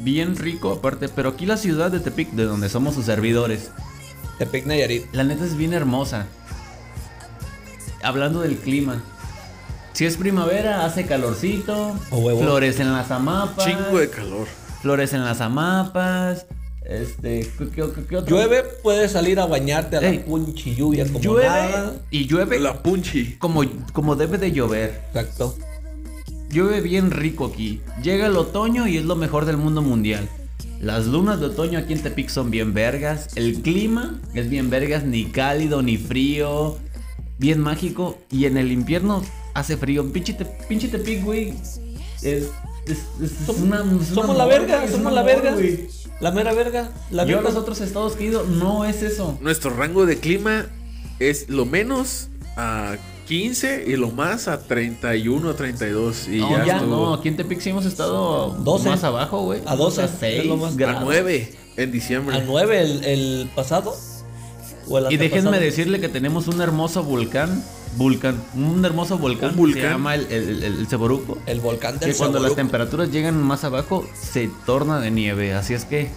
[0.00, 3.70] bien rico aparte, pero aquí la ciudad de Tepic, de donde somos sus servidores,
[4.38, 5.04] Tepic Nayarit.
[5.12, 6.26] la neta es bien hermosa.
[8.02, 9.02] Hablando del clima.
[9.92, 12.40] Si es primavera, hace calorcito, A huevo.
[12.40, 14.46] florecen las amapas, Chingo de calor.
[14.80, 16.46] florecen las amapas,
[16.86, 18.24] este, ¿qué, qué- qué otro?
[18.36, 21.92] Llueve, puedes salir a bañarte a la punchi lluvia como llueve nada.
[22.10, 23.36] y llueve La punchi.
[23.38, 25.02] como, como debe de llover.
[25.08, 25.54] Exacto.
[26.50, 27.80] Llueve bien rico aquí.
[28.02, 30.28] Llega el otoño y es lo mejor del mundo mundial.
[30.80, 33.28] Las lunas de otoño aquí en Tepic son bien vergas.
[33.36, 36.78] El clima es bien vergas, ni cálido ni frío.
[37.38, 38.18] Bien mágico.
[38.30, 39.22] Y en el invierno
[39.54, 40.10] hace frío.
[40.12, 41.50] Pinche, Te- pinche Tepic, güey.
[41.50, 41.80] Es,
[42.22, 42.48] es,
[42.86, 45.56] es- es una, es Somos la verga, somos la verga.
[46.20, 46.90] La mera verga.
[47.10, 49.38] La Yo a los otros estados que he ido no es eso.
[49.40, 50.66] Nuestro rango de clima
[51.18, 52.96] es lo menos a
[53.30, 56.26] 15 y lo más a 31, 32.
[56.28, 56.90] Y No, ya, ya, estuvo.
[57.06, 58.88] no, aquí en Tepic sí hemos estado 12.
[58.88, 59.60] más abajo, güey.
[59.66, 61.02] A 12, a es 6 lo más- A grados.
[61.04, 62.36] 9 en diciembre.
[62.36, 63.94] ¿A 9 el, el pasado?
[64.88, 65.60] ¿O el Y déjenme antepasado?
[65.64, 67.62] decirle que tenemos un hermoso volcán,
[67.96, 69.74] volcán, un hermoso volcán, Un volcán.
[69.76, 72.56] que se llama el, el, el- el Ceboruco, El volcán del que cuando las Saboruco.
[72.56, 76.10] temperaturas llegan más abajo se torna de nieve, así es que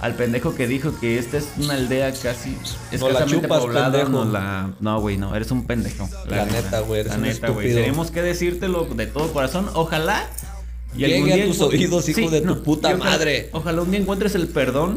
[0.00, 4.04] al pendejo que dijo que esta es una aldea casi No la escasamente chupas, poblada,
[4.04, 6.08] no la no güey, no, eres un pendejo.
[6.28, 10.28] La neta, güey, eres La un neta, güey, tenemos que decírtelo de todo corazón, ojalá
[10.96, 13.48] Llegue a tus oídos, hijo de tu puta y ojalá- madre.
[13.52, 14.96] Ojalá un día encuentres el perdón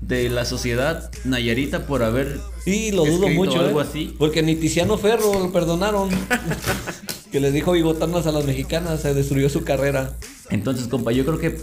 [0.00, 3.60] de la sociedad nayarita por haber Sí, lo dudo mucho.
[3.60, 3.86] algo ¿eh?
[3.88, 4.14] así.
[4.18, 6.10] Porque ni Tiziano Ferro lo perdonaron.
[7.32, 10.14] que les dijo bigotanas a las mexicanas, se destruyó su carrera.
[10.50, 11.58] Entonces, compa, yo creo que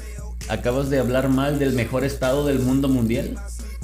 [0.52, 3.38] acabas de hablar mal del mejor estado del mundo mundial.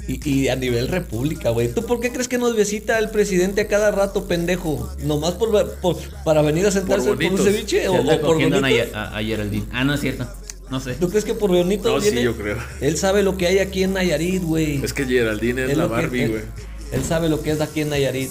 [0.06, 1.68] Y, y a nivel república, güey.
[1.68, 4.90] ¿Tú por qué crees que nos visita el presidente a cada rato, pendejo?
[5.04, 5.50] ¿Nomás por,
[5.82, 7.44] por- para venir a sentarse por, un bonitos.
[7.44, 8.62] ceviche Se o, por bonitos?
[8.94, 9.66] A- a Geraldine.
[9.70, 10.26] Ah, no es cierto.
[10.70, 10.94] No sé.
[10.94, 12.22] ¿Tú crees que por bonitos No, sí, viene?
[12.22, 12.56] yo creo.
[12.80, 14.82] Él sabe lo que hay aquí en Nayarit, güey.
[14.82, 16.42] Es que Geraldine es, Es la Barbie, él- güey.
[16.92, 18.30] Él sabe lo que es aquí en Nayarit.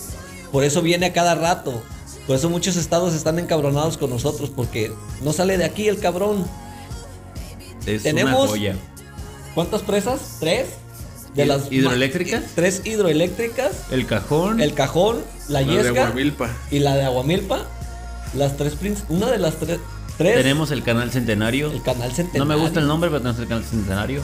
[0.51, 1.79] Por eso viene a cada rato.
[2.25, 4.91] Por eso muchos estados están encabronados con nosotros, porque
[5.23, 6.43] no sale de aquí el cabrón.
[7.87, 8.75] Es Tenemos- una joya.
[9.55, 10.37] ¿Cuántas presas?
[10.39, 10.67] ¿Tres?
[11.35, 12.43] De ¿Hid- las hidroeléctricas?
[12.55, 13.71] Tres hidroeléctricas.
[13.91, 14.59] El cajón.
[14.61, 15.17] El cajón,
[15.47, 16.49] la, La de Aguamilpa.
[16.71, 17.65] y la de Aguamilpa.
[18.33, 18.75] Las tres
[19.09, 19.79] una de las tres.
[20.17, 21.71] tres Tenemos el canal centenario.
[21.71, 22.45] el canal No centenario.
[22.45, 24.23] me gusta el nombre, pero tenemos el canal centenario.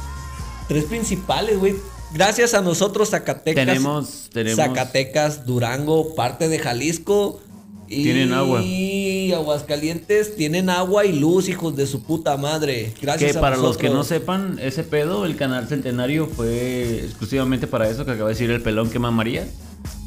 [0.68, 1.76] Tres principales, güey.
[2.14, 3.66] Gracias a nosotros, Zacatecas.
[3.66, 4.58] Tenemos, tenemos.
[4.58, 7.40] Zacatecas, Durango, parte de Jalisco
[7.88, 8.62] Tienen agua.
[9.34, 12.94] Y Aguascalientes tienen agua y luz, hijos de su puta madre.
[13.02, 17.68] Gracias Que a para los que no sepan, ese pedo, el canal Centenario fue exclusivamente
[17.68, 19.48] para eso que acaba de decir el pelón que mamaría.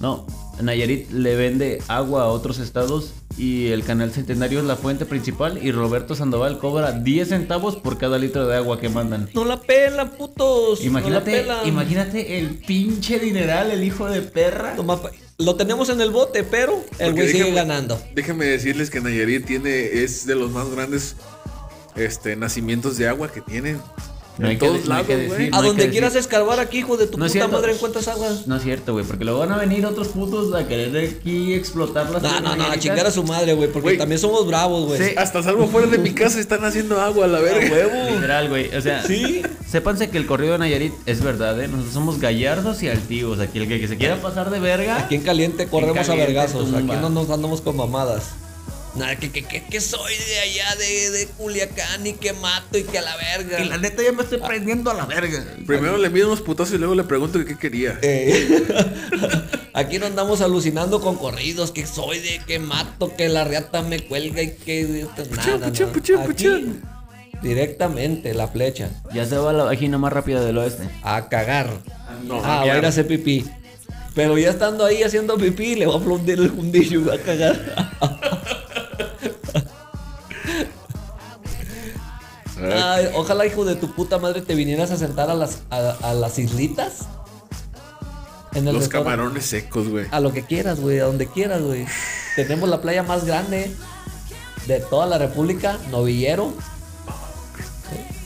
[0.01, 0.27] No,
[0.61, 5.59] Nayarit le vende agua a otros estados y el canal Centenario es la fuente principal
[5.63, 9.29] y Roberto Sandoval cobra 10 centavos por cada litro de agua que mandan.
[9.35, 10.83] No la pelan, putos.
[10.85, 11.69] Imagínate, no la pelan.
[11.69, 14.77] imagínate el pinche dineral, el hijo de perra.
[14.77, 18.01] Pa- Lo tenemos en el bote, pero el güey sigue ganando.
[18.15, 21.17] Déjenme decirles que Nayarit tiene, es de los más grandes
[21.95, 23.81] este, nacimientos de agua que tienen.
[24.39, 25.29] No hay en que- todos no hay lados, que güey.
[25.39, 25.55] decir.
[25.55, 26.21] A no donde quieras decir.
[26.29, 27.53] escarbar aquí, hijo de tu No puta cierto.
[27.53, 28.29] madre, encuentras agua.
[28.47, 32.11] No es cierto, güey, porque luego van a venir otros putos a querer aquí explotar
[32.11, 35.01] las No, no, no, a chingar a su madre, güey, porque también somos bravos, güey.
[35.11, 35.15] Sí.
[35.17, 37.71] Hasta salvo fuera de mi casa están haciendo agua a la verga.
[37.73, 38.11] huevo.
[38.15, 38.75] Literal, güey.
[38.75, 39.43] O sea, Sí.
[39.69, 41.69] sépanse que el corrido de Nayarit es verdad, ¿eh?
[41.69, 43.41] Nosotros somos gallardos y altivos.
[43.41, 44.99] Aquí el que, que se quiera pasar de verga.
[44.99, 46.75] Aquí en caliente corremos caliente a vergazos.
[46.75, 48.25] Aquí no nos andamos con mamadas.
[48.97, 52.85] Nada, que, que, que, que soy de allá, de, de Culiacán y que mato y
[52.85, 53.61] que a la verga.
[53.61, 55.45] Y la neta ya me estoy prendiendo a la verga.
[55.67, 57.99] Primero le mido unos putazos y luego le pregunto que qué quería.
[58.03, 58.65] Eh,
[59.75, 64.01] aquí no andamos alucinando con corridos, que soy de que mato, que la riata me
[64.01, 65.67] cuelga y que nada, nada.
[65.69, 65.85] Aquí,
[67.43, 70.89] directamente la flecha Ya se va la vagina más rápida del oeste.
[71.03, 71.71] a cagar.
[72.27, 73.45] No, ah, va a ir a hacer pipí.
[74.15, 77.19] Pero ya estando ahí haciendo pipí, le va a fundir el fundillo y va a
[77.19, 77.87] cagar.
[82.63, 86.15] Ay, ojalá, hijo de tu puta madre, te vinieras a sentar a las, a, a
[86.15, 87.07] las islitas.
[88.55, 90.07] En el Los camarones secos, güey.
[90.11, 91.87] A lo que quieras, güey, a donde quieras, güey.
[92.37, 93.71] Tenemos la playa más grande
[94.67, 96.55] de toda la República, Novillero.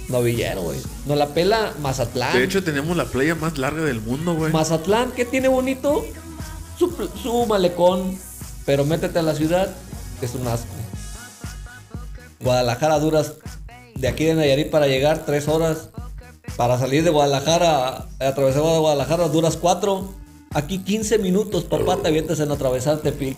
[0.08, 0.78] Novillero, güey.
[1.06, 2.32] Nos la pela Mazatlán.
[2.32, 4.52] De hecho, tenemos la playa más larga del mundo, güey.
[4.52, 6.04] Mazatlán, ¿qué tiene bonito?
[6.78, 8.16] Su, su malecón.
[8.66, 9.74] Pero métete a la ciudad,
[10.20, 10.68] que es un asco.
[12.40, 13.34] Guadalajara duras
[14.00, 15.90] de aquí de Nayarit para llegar tres horas.
[16.56, 20.12] Para salir de Guadalajara, atravesar Guadalajara duras cuatro.
[20.52, 23.36] Aquí 15 minutos, papá, te avientas en atravesar Tepic.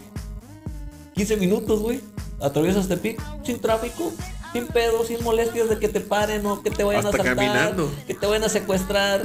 [1.15, 2.01] 15 minutos, güey.
[2.41, 4.13] Atraviesas Tepic sin tráfico,
[4.53, 7.37] sin pedo, sin molestias de que te paren o que te vayan Hasta a asaltar.
[7.37, 7.93] caminando.
[8.07, 9.23] Que te vayan a secuestrar.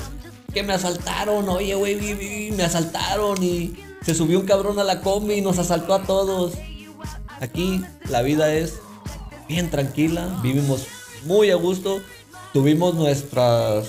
[0.54, 5.36] Que me asaltaron, oye, güey, me asaltaron y se subió un cabrón a la combi
[5.36, 6.54] y nos asaltó a todos.
[7.40, 8.80] Aquí la vida es
[9.48, 10.88] bien tranquila, vivimos
[11.28, 12.02] muy a gusto,
[12.54, 13.86] tuvimos nuestras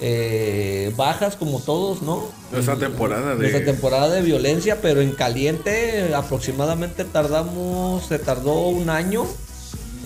[0.00, 2.24] eh, bajas como todos, ¿no?
[2.50, 8.90] Nuestra temporada de- Nuestra temporada de violencia, pero en caliente aproximadamente tardamos, se tardó un
[8.90, 9.24] año,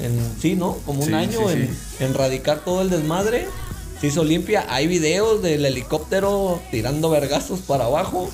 [0.01, 0.75] en, sí, ¿no?
[0.85, 2.05] Como un Sí, año sí, en, sí.
[2.05, 3.49] en erradicar todo el desmadre.
[4.01, 8.29] Se hizo limpia, hay videos del helicóptero tirando vergazos para abajo.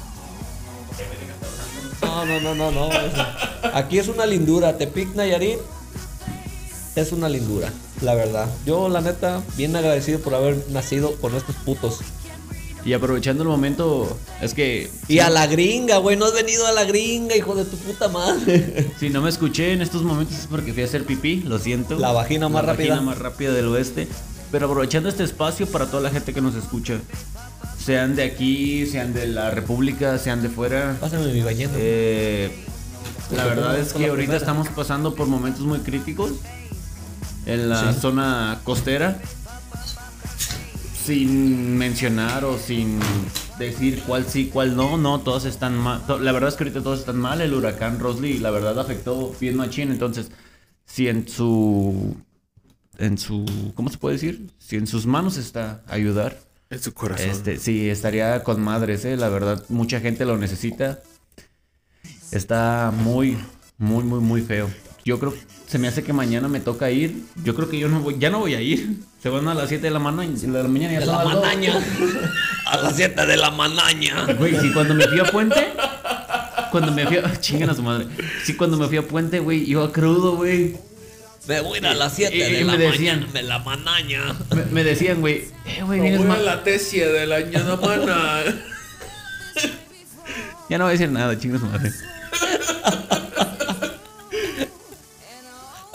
[2.02, 2.90] No, no, no, no, no.
[3.72, 4.76] Aquí es una lindura.
[4.76, 5.58] Tepic Nayarit
[6.96, 7.72] es una lindura,
[8.02, 8.48] la verdad.
[8.66, 12.00] Yo, la neta, bien agradecido por haber nacido con estos putos.
[12.84, 16.16] Y aprovechando el momento, es que Y a la gringa, güey.
[16.16, 18.90] No has venido a la gringa, hijo de tu puta madre.
[18.98, 21.98] si no me escuché en estos momentos es porque fui a hacer pipí, lo siento.
[21.98, 22.94] La vagina más La rápida.
[22.94, 24.08] vagina más rápida del oeste.
[24.50, 26.98] Pero aprovechando este espacio para toda la gente que nos escucha,
[27.78, 30.96] sean de aquí, sean de la República, sean de fuera.
[31.00, 31.70] Pásame mi bañero.
[31.76, 32.50] Eh,
[33.34, 36.32] la verdad es que la ahorita estamos pasando por momentos muy críticos
[37.46, 38.00] en la Sí.
[38.00, 39.20] zona costera.
[41.04, 43.00] Sin mencionar o sin
[43.58, 46.02] decir cuál sí, cuál no, no, todos están mal.
[46.20, 47.40] La verdad es que ahorita todos están mal.
[47.40, 49.90] El huracán Rosley, la verdad, afectó bien machín.
[49.90, 50.30] Entonces,
[50.86, 52.16] si en su.
[52.98, 53.72] En su.
[53.74, 54.48] ¿Cómo se puede decir?
[54.60, 56.38] Si en sus manos está ayudar.
[56.70, 57.30] En su corazón.
[57.30, 59.16] Este, sí, estaría con madres, eh.
[59.16, 61.00] La verdad, mucha gente lo necesita.
[62.30, 63.36] Está muy,
[63.76, 64.70] muy, muy, muy feo.
[65.04, 65.34] Yo creo,
[65.72, 67.22] se me hace que mañana me toca ir.
[67.42, 68.98] Yo creo que yo no voy, ya no voy a ir.
[69.22, 70.92] Se van a las 7 de la, mañana de la mañana.
[70.92, 71.72] y ya de son la manaña.
[72.66, 74.26] A las 7 de la manaña.
[74.38, 75.72] Güey, sí, cuando me fui a Puente,
[76.70, 77.36] cuando me fui a...
[77.40, 78.06] Chingan a su madre.
[78.44, 80.76] Sí, cuando me fui a Puente, güey, iba crudo, güey.
[81.48, 83.32] Me voy a ir a las 7 Y- y de la me decían- mañana.
[83.32, 84.20] Me la manaña.
[84.54, 86.44] Me, me decían, güey, eh, güey, vienes mal.
[86.44, 88.42] la tesia de la ñana mana.
[90.68, 91.92] Ya no voy a decir nada, chingan a su madre.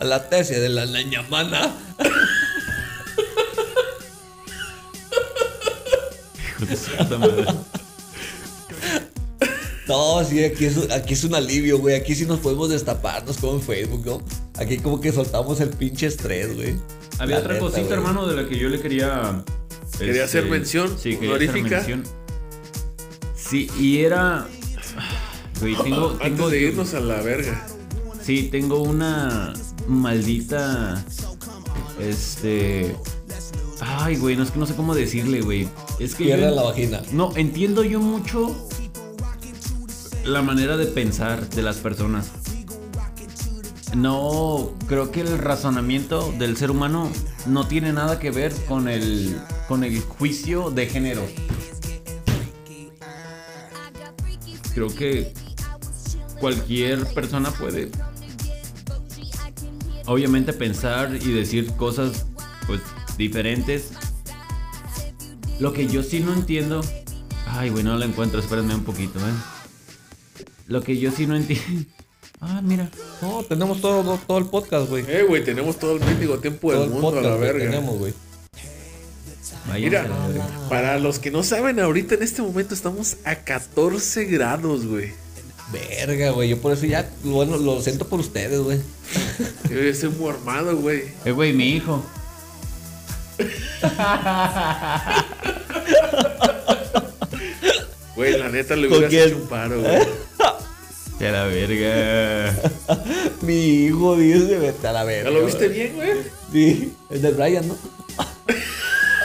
[0.07, 1.75] La tesis de la leñamana.
[6.49, 7.45] Hijo de su puta madre.
[9.87, 11.95] No, sí, aquí es, aquí es un alivio, güey.
[11.95, 14.21] Aquí sí nos podemos destaparnos como en Facebook, ¿no?
[14.61, 16.75] Aquí como que soltamos el pinche estrés, güey.
[17.19, 17.93] Había La otra neta, cosita, güey.
[17.93, 19.43] hermano, de la que yo le quería.
[19.85, 21.77] este, Quería hacer mención Sí, quería hacer honorífica.
[21.77, 22.03] mención.
[23.35, 24.45] Sí, y era.
[25.61, 27.65] Güey, tengo, Antes tengo, de irnos a la verga.
[28.21, 29.53] sí, tengo una
[29.87, 31.03] maldita,
[31.99, 32.95] este,
[33.81, 35.67] ay, güey, no es que no sé cómo decirle, güey.
[35.99, 37.01] Es que yo- Pierde la vagina.
[37.11, 38.55] no entiendo yo mucho
[40.25, 42.31] la manera de pensar de las personas.
[43.95, 47.09] No, creo que el razonamiento del ser humano
[47.47, 51.23] no tiene nada que ver con el con el juicio de género.
[54.73, 55.33] Creo que
[56.39, 57.89] cualquier persona puede
[60.07, 62.25] obviamente pensar y decir cosas
[62.65, 62.81] pues
[63.17, 63.89] diferentes.
[65.59, 66.81] Lo que yo sí no entiendo,
[67.47, 70.43] ay, güey, no la encuentro, espérenme un poquito, eh.
[70.67, 71.65] Lo que yo sí no entiendo.
[72.39, 72.87] Ah, mira.
[73.19, 75.03] No, tenemos todo, todo el podcast, güey.
[75.07, 77.51] Eh, güey, tenemos todo el mendigo tiempo Todo del el mundo a podcast la que
[77.53, 77.71] verga.
[77.71, 78.13] tenemos, güey.
[79.73, 80.69] Mira, a la verga.
[80.69, 85.13] para los que no saben, ahorita en este momento estamos a 14 grados, güey.
[85.71, 86.49] Verga, güey.
[86.49, 88.79] Yo por eso ya, bueno, lo siento por ustedes, güey.
[89.69, 91.03] Yo ya estoy muy armado, güey.
[91.25, 92.03] Eh, güey, mi hijo.
[98.15, 99.99] Güey, la neta le ¿Con hubieras hecho un paro, güey.
[101.19, 102.53] Que a la verga.
[103.41, 105.29] Mi hijo dice, vete a la ¿Ya verga.
[105.31, 106.11] lo viste bien, güey?
[106.51, 107.75] Sí, es del Brian, ¿no?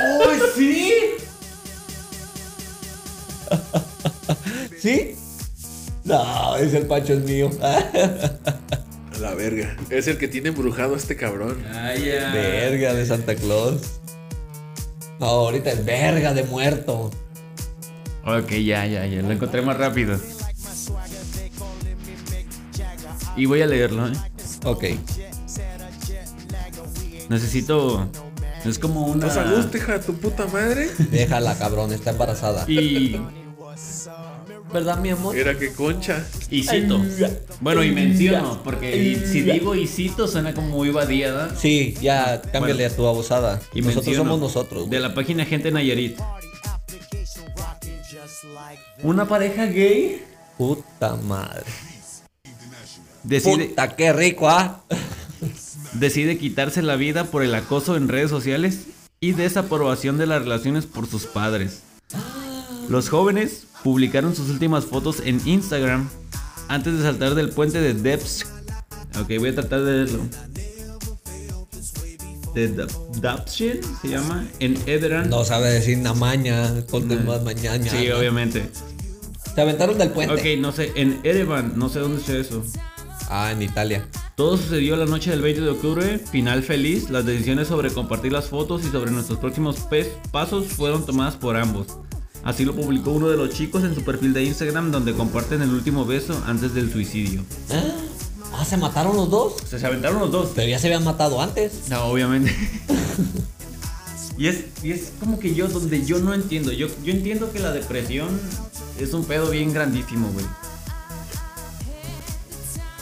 [0.03, 0.91] ¡Oh, sí!
[4.81, 5.15] ¿Sí?
[6.05, 7.51] No, ese el Pancho es mío.
[7.63, 9.77] A la verga.
[9.91, 11.65] Es el que tiene embrujado a este cabrón.
[11.73, 12.33] Ay, ya.
[12.33, 14.01] verga de Santa Claus.
[15.21, 17.11] No, ahorita es verga de muerto.
[18.25, 19.23] Ok, ya, ya, ya.
[19.23, 20.19] Lo encontré más rápido.
[23.37, 24.13] Y voy a leerlo, ¿eh?
[24.65, 24.85] Ok.
[27.29, 28.09] Necesito.
[28.65, 29.27] Es como una.
[29.27, 30.91] ¿Estás a gusto, hija de tu puta madre?
[31.11, 32.65] Déjala, cabrón, está embarazada.
[32.69, 33.21] Y.
[34.73, 35.35] ¿Verdad, mi amor?
[35.35, 36.27] Mira qué concha.
[36.51, 37.01] Y cito.
[37.61, 41.55] Bueno, y menciono, porque y- si digo y cito suena como muy vadíada.
[41.57, 43.61] Sí, ya, cámbiale a tu abusada.
[43.75, 44.89] Y nosotros menciono somos nosotros.
[44.89, 46.19] De la página Gente Nayarit.
[49.03, 50.23] Una pareja gay
[50.57, 51.65] Puta madre.
[53.25, 54.85] decide, Puta, qué rico, ¿ah?
[55.95, 58.81] decide quitarse la vida por el acoso en redes sociales
[59.21, 61.83] y desaprobación de las relaciones por sus padres.
[62.93, 66.11] Los jóvenes publicaron sus últimas fotos en Instagram
[66.69, 68.45] antes de saltar del puente de Debs.
[69.19, 70.21] Ok, voy a tratar de leerlo.
[72.55, 72.87] De
[73.23, 75.31] Dapshin se llama en Ederan.
[75.31, 77.83] No sabe decir namaña, ponte más mañana.
[77.83, 78.69] sí, obviamente.
[79.55, 80.35] Se aventaron del puente.
[80.35, 82.63] Ok, no sé, en Erevan, no sé dónde está eso.
[83.31, 84.07] Ah, en Italia.
[84.37, 87.09] Todo sucedió la noche del 20 de octubre, final feliz.
[87.09, 89.79] Las decisiones sobre compartir las fotos y sobre nuestros próximos
[90.31, 91.87] pasos fueron tomadas por ambos.
[92.45, 95.71] Así lo publicó uno de los chicos en su perfil de Instagram donde comparten el
[95.71, 97.45] último beso antes del suicidio.
[97.71, 97.83] ¿Ah?
[98.55, 99.55] Ah, ¿se mataron los dos?
[99.63, 100.51] O sea, se aventaron los dos.
[100.55, 101.89] Pero ya se habían matado antes.
[101.89, 102.55] No, obviamente.
[104.39, 106.73] y, es, y es como que yo, donde yo no entiendo.
[106.73, 108.29] Yo, yo entiendo que la depresión
[108.99, 110.45] es un pedo bien grandísimo, güey.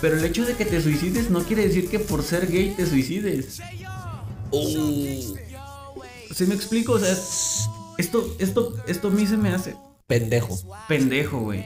[0.01, 2.87] Pero el hecho de que te suicides no quiere decir que por ser gay te
[2.87, 3.59] suicides.
[4.51, 5.37] Uh,
[6.35, 6.93] ¿Sí me explico?
[6.93, 7.15] O sea,
[8.01, 9.77] esto, esto, esto a mí se me hace
[10.07, 10.59] pendejo.
[10.89, 11.65] pendejo, güey.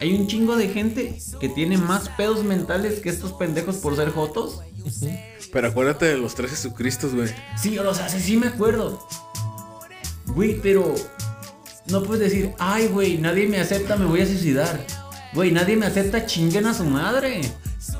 [0.00, 4.10] Hay un chingo de gente que tiene más pedos mentales que estos pendejos por ser
[4.10, 4.60] jotos.
[5.52, 7.28] Pero acuérdate de los tres Jesucristos, güey.
[7.60, 9.06] Sí, o sea, sí, sí me acuerdo.
[10.26, 10.94] Güey, pero
[11.86, 14.84] no puedes decir, ay, güey, nadie me acepta, me voy a suicidar.
[15.34, 17.40] Güey, nadie me acepta, chinguen a su madre.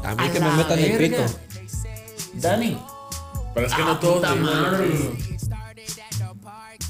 [0.03, 1.25] A mí A que me metan el pito.
[2.35, 2.79] Dani.
[3.55, 4.17] Pero es que Ah, no todos.
[4.17, 4.89] puta madre.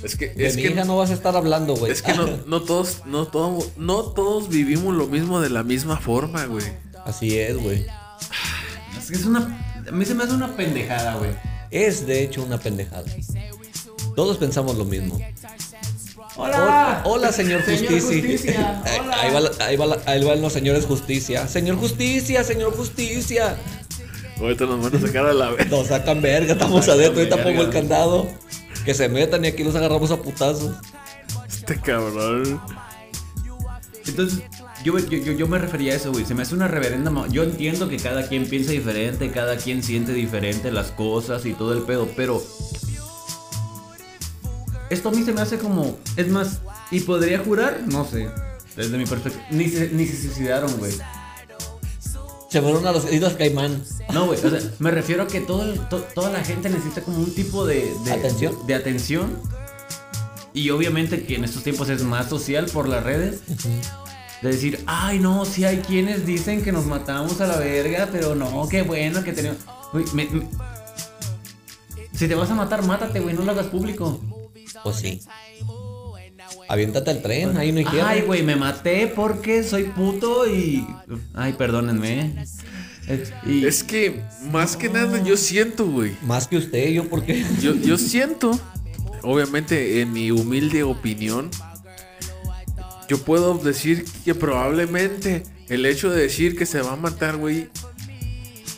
[0.02, 1.92] Es que, De es mi que, hija no vas a estar hablando, güey.
[1.92, 5.98] es que no, no todos, no todos, no todos vivimos lo mismo de la misma
[5.98, 6.64] forma, güey.
[7.04, 7.86] Así es, güey.
[8.98, 9.58] Es que es una.
[9.86, 11.30] A mí se me hace una pendejada, güey.
[11.70, 13.04] Es de hecho una pendejada.
[14.14, 15.18] Todos pensamos lo mismo.
[16.36, 17.02] ¡Hola!
[17.04, 18.00] Hola, señor Señor Justicia.
[18.00, 19.16] Justicia, Ahí- hola.
[19.20, 21.46] Ahí, va la- ahí, va la- ahí van los señores Justicia.
[21.48, 23.56] Señor Justicia, señor Justicia.
[24.38, 25.68] Ahorita nos van a sacar a la vez.
[25.70, 27.18] Nos sacan verga, estamos adentro.
[27.20, 27.50] Ahorita verga.
[27.50, 28.28] pongo el candado.
[28.84, 30.76] Que se metan y aquí los agarramos a putazos.
[31.48, 32.60] Este cabrón.
[34.06, 34.42] Entonces,
[34.84, 36.24] yo, yo, yo, yo me refería a eso, güey.
[36.24, 37.12] Se me hace una reverenda.
[37.28, 41.72] Yo entiendo que cada quien piensa diferente, cada quien siente diferente las cosas y todo
[41.72, 42.42] el pedo, pero.
[44.90, 45.96] Esto a mí se me hace como.
[46.16, 46.60] Es más,
[46.90, 48.28] y podría jurar, no sé.
[48.76, 49.46] Desde mi perspectiva.
[49.50, 50.92] Ni se, ni se suicidaron, güey.
[52.52, 53.82] Se fueron a los Islas Caimán.
[54.12, 54.38] No, güey.
[54.44, 57.64] O sea, me refiero a que todo to- toda la gente necesita como un tipo
[57.66, 57.94] de.
[58.04, 58.66] de ¿Atención?
[58.66, 59.38] De, atención.
[60.52, 63.40] Y obviamente que en estos tiempos es más social por las redes.
[64.42, 68.34] De decir, ay, no, sí hay quienes dicen que nos matamos a la verga, pero
[68.34, 69.58] no, qué bueno que tenemos.
[69.92, 70.48] Güey, me- me-
[72.12, 74.20] Si te vas a matar, mátate, güey, no lo hagas público.
[74.84, 75.22] Pues sí.
[76.72, 78.00] Aviéntate al tren, ahí no hay.
[78.02, 80.86] Ay, güey, me maté porque soy puto y.
[81.34, 82.46] Ay, perdónenme.
[83.46, 86.12] Y- Es que, más que nada, yo siento, güey.
[86.22, 87.44] Más que usted, yo porque.
[87.60, 88.58] Yo, yo siento,
[89.22, 91.50] obviamente, en mi humilde opinión,
[93.06, 97.68] yo puedo decir que probablemente el hecho de decir que se va a matar, güey,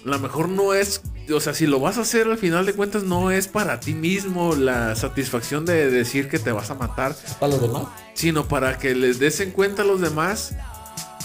[0.04, 1.00] la mejor no es,
[1.32, 3.94] o sea, si lo vas a hacer al final de cuentas no es para ti
[3.94, 7.84] mismo la satisfacción de decir que te vas a matar, Para los demás.
[8.14, 10.54] sino para que les des en cuenta a los demás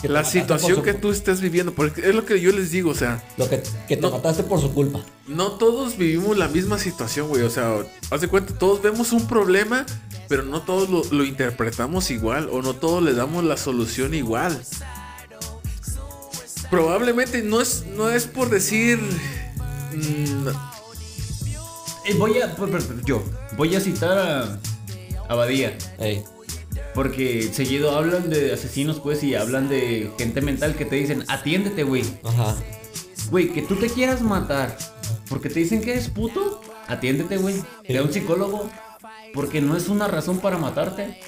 [0.02, 2.95] Que la situación que tú estés viviendo, porque es lo que yo les digo, o
[2.95, 4.12] sea, Lo que, que te No.
[4.12, 5.00] mataste por su culpa.
[5.28, 7.41] no todos vivimos la misma situación, güey.
[7.43, 7.76] O sea,
[8.10, 9.86] haz de cuenta, todos vemos un problema,
[10.30, 14.58] pero no todos lo, lo interpretamos igual o no todos le damos la solución igual.
[16.70, 19.00] Probablemente no es, no es por decir...
[19.94, 20.48] mm,
[22.06, 22.56] Eh, voy a.
[23.06, 23.24] Yo,
[23.58, 24.60] voy a citar a.
[25.28, 25.78] A Badía.
[26.00, 26.24] Ey.
[26.96, 31.84] Porque seguido hablan de asesinos, pues, y hablan de gente mental que te dicen, atiéndete,
[31.84, 32.04] güey.
[32.24, 32.56] Ajá.
[33.30, 34.76] Güey, que tú te quieras matar
[35.30, 37.56] porque te dicen que eres puto, atiéndete, güey.
[37.88, 38.70] Ve a un psicólogo.
[39.34, 41.20] Porque no es una razón para matarte.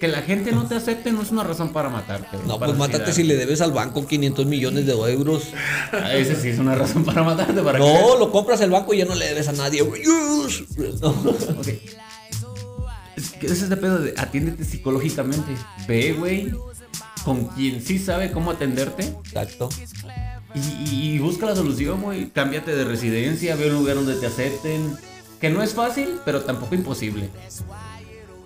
[0.00, 2.38] Que la gente no te acepte no es una razón para matarte.
[2.46, 5.48] No, para pues mátate si le debes al banco 500 millones de euros.
[5.92, 7.60] Ah, Ese sí es una razón para matarte.
[7.62, 9.82] Para No, lo compras el banco y ya no le debes a nadie.
[9.84, 11.10] No.
[11.10, 11.68] Ok.
[13.16, 15.52] Es que ese es de pedo de atiéndete psicológicamente.
[15.86, 16.50] Ve, güey,
[17.24, 19.68] con quien sí sabe cómo atenderte Exacto.
[20.54, 22.30] y- y busca la solución, güey.
[22.30, 24.96] Cámbiate de residencia, ve un lugar donde te acepten.
[25.40, 27.28] Que no es fácil, pero tampoco imposible.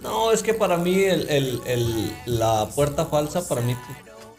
[0.05, 3.75] No, es que para mí el, el- el- la puerta falsa para mí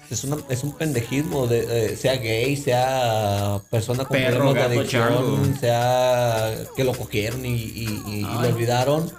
[0.10, 4.80] es, una, es un pendejismo, de, eh, sea gay, sea persona con Perro, problemas de
[4.80, 9.12] adicción, sea que lo cogieron y, y- y- y lo olvidaron.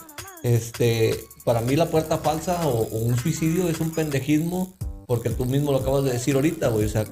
[0.45, 4.77] Este, para mí la puerta falsa o, o un suicidio es un pendejismo
[5.09, 6.85] porque tú mismo lo acabas de decir ahorita, güey.
[6.85, 7.05] O sea,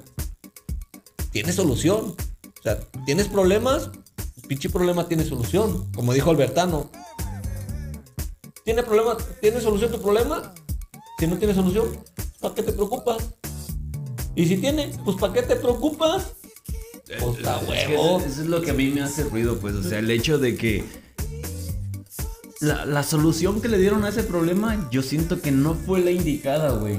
[1.32, 2.14] tiene solución.
[2.58, 3.90] O sea, tienes problemas,
[4.48, 5.90] pinche problema tiene solución.
[5.92, 6.90] Como dijo Albertano,
[8.64, 9.16] ¿Tiene problema?
[9.40, 10.52] ¿Tiene solución tu problema?
[11.18, 11.88] Si no tiene solución,
[12.40, 13.18] ¿para qué te preocupas?
[14.34, 16.32] Y si tiene, pues ¿para qué te preocupas?
[17.06, 18.18] Pues a Es que huevo.
[18.18, 19.74] eso, eso es lo que a mí me hace ruido, pues.
[19.74, 20.84] O sea, el hecho de que.
[22.60, 26.10] La, la solución que le dieron a ese problema, yo siento que no fue la
[26.10, 26.96] indicada, güey.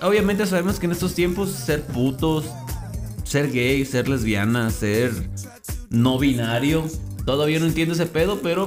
[0.00, 2.44] Obviamente sabemos que en estos tiempos ser putos,
[3.24, 5.10] ser gay, ser lesbiana, ser
[5.90, 6.84] no binario,
[7.26, 8.66] todavía no entiendo ese pedo, pero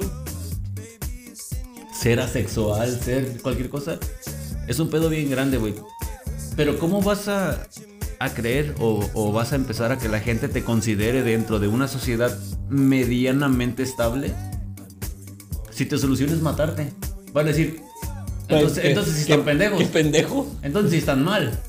[1.99, 3.97] ser asexual, ser cualquier cosa,
[4.67, 5.73] es un pedo bien grande, güey.
[6.55, 7.67] Pero ¿cómo vas a,
[8.19, 11.67] a creer o, o vas a empezar a que la gente te considere dentro de
[11.67, 12.37] una sociedad
[12.69, 14.33] medianamente estable?
[15.71, 16.91] Si tu solución es matarte.
[17.33, 17.81] Van a decir,
[18.47, 19.77] entonces, Pues, ¿qué- entonces sí qué- están pendejos.
[19.79, 20.47] ¿Qué pendejo?
[20.63, 21.59] Entonces sí están mal.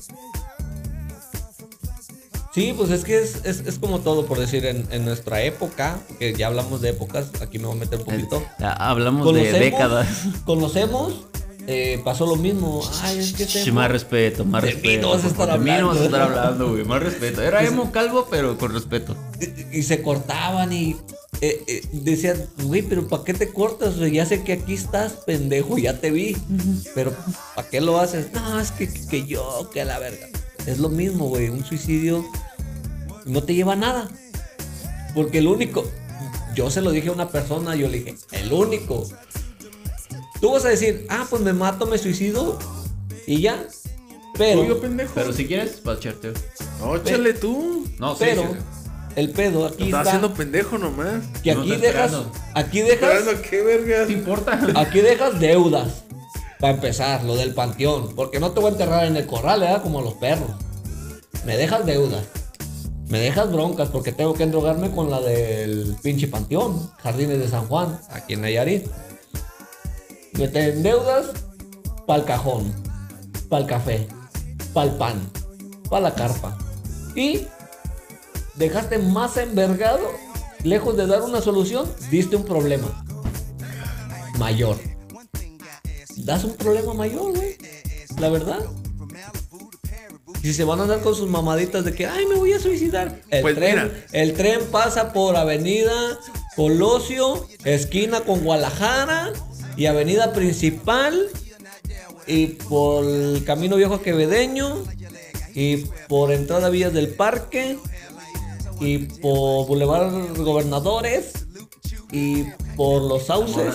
[2.59, 5.99] Sí, pues es que es, es- es como todo, por decir, en, en nuestra época,
[6.19, 8.43] que ya hablamos de épocas, aquí me voy a meter un poquito.
[8.59, 10.07] Ya Hablamos de décadas.
[10.45, 11.21] Conocemos,
[11.67, 12.81] eh, pasó lo mismo.
[13.03, 15.01] Ay, es que emo- más respeto, más De mí respeto.
[15.07, 16.41] no vas a estar de mí no vas a estar hablando.
[16.41, 16.83] hablando, güey.
[16.83, 17.41] Más respeto.
[17.41, 19.15] Era emo calvo, pero con respeto.
[19.71, 20.97] y, y se cortaban y
[21.41, 23.95] eh, eh, decían, güey, pero ¿para qué te cortas?
[23.95, 26.35] O sea, ya sé que aquí estás, pendejo, ya te vi.
[26.93, 27.13] Pero
[27.55, 28.33] ¿para qué lo haces?
[28.33, 30.27] No, es que, que yo, que la verga.
[30.65, 31.47] Es lo mismo, güey.
[31.49, 32.25] Un suicidio
[33.29, 34.09] no te lleva a nada.
[35.15, 35.85] Porque el único,
[36.55, 39.07] yo se lo dije a una persona, yo le dije, el único.
[40.41, 42.57] Tú vas a decir, ah, pues me mato, me suicido
[43.27, 43.65] y ya.
[44.37, 45.11] Pero, Oye, pendejo.
[45.15, 46.33] Pero si quieres, para echarte.
[46.79, 47.85] No, échale tú.
[47.99, 48.49] No, sí, pero, sí.
[49.17, 51.23] el pedo aquí Estás está haciendo pendejo nomás.
[51.43, 52.31] que aquí dejas, esperando.
[52.53, 54.07] aquí dejas, Esperando, ¿qué vergas?
[54.07, 54.59] ¿Te importa?
[54.75, 56.03] aquí dejas deudas.
[56.59, 58.15] Para empezar, lo del panteón.
[58.15, 59.81] Porque no te voy a enterrar en el corral, ¿verdad?
[59.81, 60.51] Como a los perros.
[61.45, 62.23] Me dejas deudas.
[63.09, 66.91] Me dejas broncas porque tengo que endrogarme con la del pinche panteón.
[66.99, 68.87] Jardines de San Juan, aquí en Nayarit.
[70.33, 71.31] Me te endeudas
[72.05, 72.71] para el cajón,
[73.49, 74.07] para el café,
[74.73, 75.29] para el pan,
[75.89, 76.55] para la carpa.
[77.15, 77.47] Y
[78.55, 80.07] dejaste más envergado,
[80.63, 83.03] lejos de dar una solución, diste un problema
[84.37, 84.77] mayor.
[86.17, 87.57] Das un problema mayor, güey.
[88.19, 88.59] La verdad.
[90.41, 93.21] Si se van a andar con sus mamaditas de que, ay, me voy a suicidar.
[93.29, 93.91] El, Pues tren, mira.
[94.13, 96.17] el tren pasa por Avenida
[96.55, 99.33] Colosio, esquina con Guadalajara
[99.75, 101.27] y Avenida Principal.
[102.27, 104.83] y por el Camino Viejo Quevedeño,
[105.55, 107.77] y por entrada Villas del Parque,
[108.79, 111.31] y por Boulevard Gobernadores,
[112.11, 112.43] y
[112.77, 113.73] por los sauces.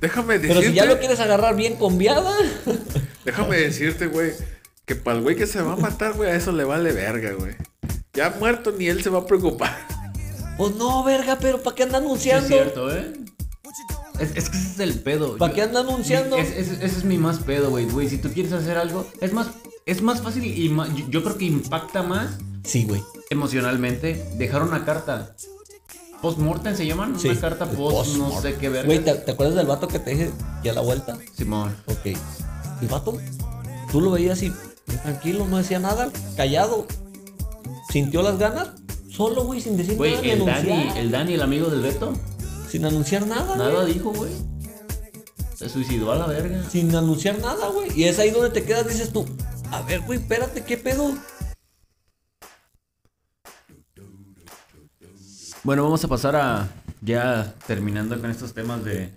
[0.00, 2.34] Déjame Pero si decirte, ya lo quieres agarrar bien conviada,
[3.24, 4.32] déjame decirte, güey,
[4.86, 7.32] que para el güey que se va a matar, güey, a eso le vale verga,
[7.32, 7.54] güey.
[8.12, 9.74] Ya muerto ni él se va a preocupar.
[10.56, 12.46] pues no, verga, pero ¿para qué anda Sí, es anunciando?
[12.48, 13.12] cierto, ¿eh?
[14.20, 15.36] Es, es que ese es el pedo.
[15.38, 16.36] ¿Para qué anda anunciando?
[16.36, 17.86] Es- es- ese es mi más pedo, güey.
[17.86, 19.48] Güey, si tú quieres hacer algo, es más,
[19.86, 22.28] es más fácil y ma- yo, yo creo que impacta más
[22.62, 23.02] Sí, güey.
[23.30, 25.34] emocionalmente dejar una carta.
[26.22, 28.86] Post-mortem se llaman, Sí, una carta post, no sé qué ver.
[28.86, 30.30] Güey, ¿te, te acuerdas del vato que te dije
[30.62, 31.18] que a la vuelta?
[31.36, 31.76] Simón.
[31.86, 32.06] Ok.
[32.80, 33.18] El vato,
[33.90, 34.54] tú lo veías bien
[34.86, 36.86] tranquilo, no decía nada, callado.
[37.90, 38.68] Sintió las ganas,
[39.10, 40.44] solo, güey, sin decir Güey, nada, el.
[40.44, 42.12] Dani, el Dani, el amigo del Beto,
[42.70, 43.94] Sin anunciar nada, nada güey.
[43.94, 44.32] dijo, güey.
[45.54, 46.68] Se suicidó a la verga.
[46.68, 47.88] Sin anunciar nada, güey.
[47.98, 49.24] Y es ahí donde te quedas, dices tú,
[49.70, 51.14] a ver, güey, espérate, ¿qué pedo?
[55.62, 56.68] Bueno, vamos a pasar a
[57.00, 59.10] ya terminando con estos temas de.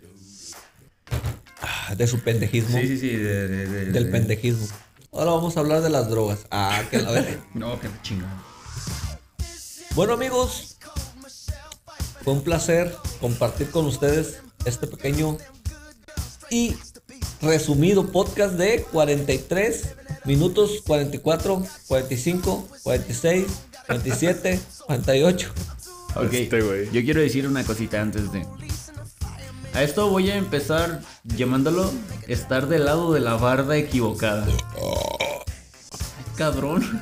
[1.62, 2.78] Ah, De su pendejismo.
[2.80, 4.68] Sí, sí, sí, de, de- de- Del de- pendejismo.
[5.18, 6.40] Ahora vamos a hablar de las drogas.
[6.52, 7.44] Ah, que la verga.
[7.54, 8.44] No, que chingada.
[9.96, 10.78] Bueno amigos,
[12.24, 15.38] fue un placer compartir con ustedes este pequeño
[16.52, 16.76] y
[17.42, 19.96] resumido podcast de 43
[20.26, 23.46] minutos, 44, 45, 46,
[23.88, 25.50] 47, 48.
[26.16, 26.86] Ok, Este güey.
[26.92, 28.46] yo quiero decir una cosita antes de...
[29.78, 31.92] A esto voy a empezar llamándolo
[32.28, 34.44] estar del lado de la barda equivocada.
[34.46, 35.44] Ay,
[36.36, 37.00] cabrón.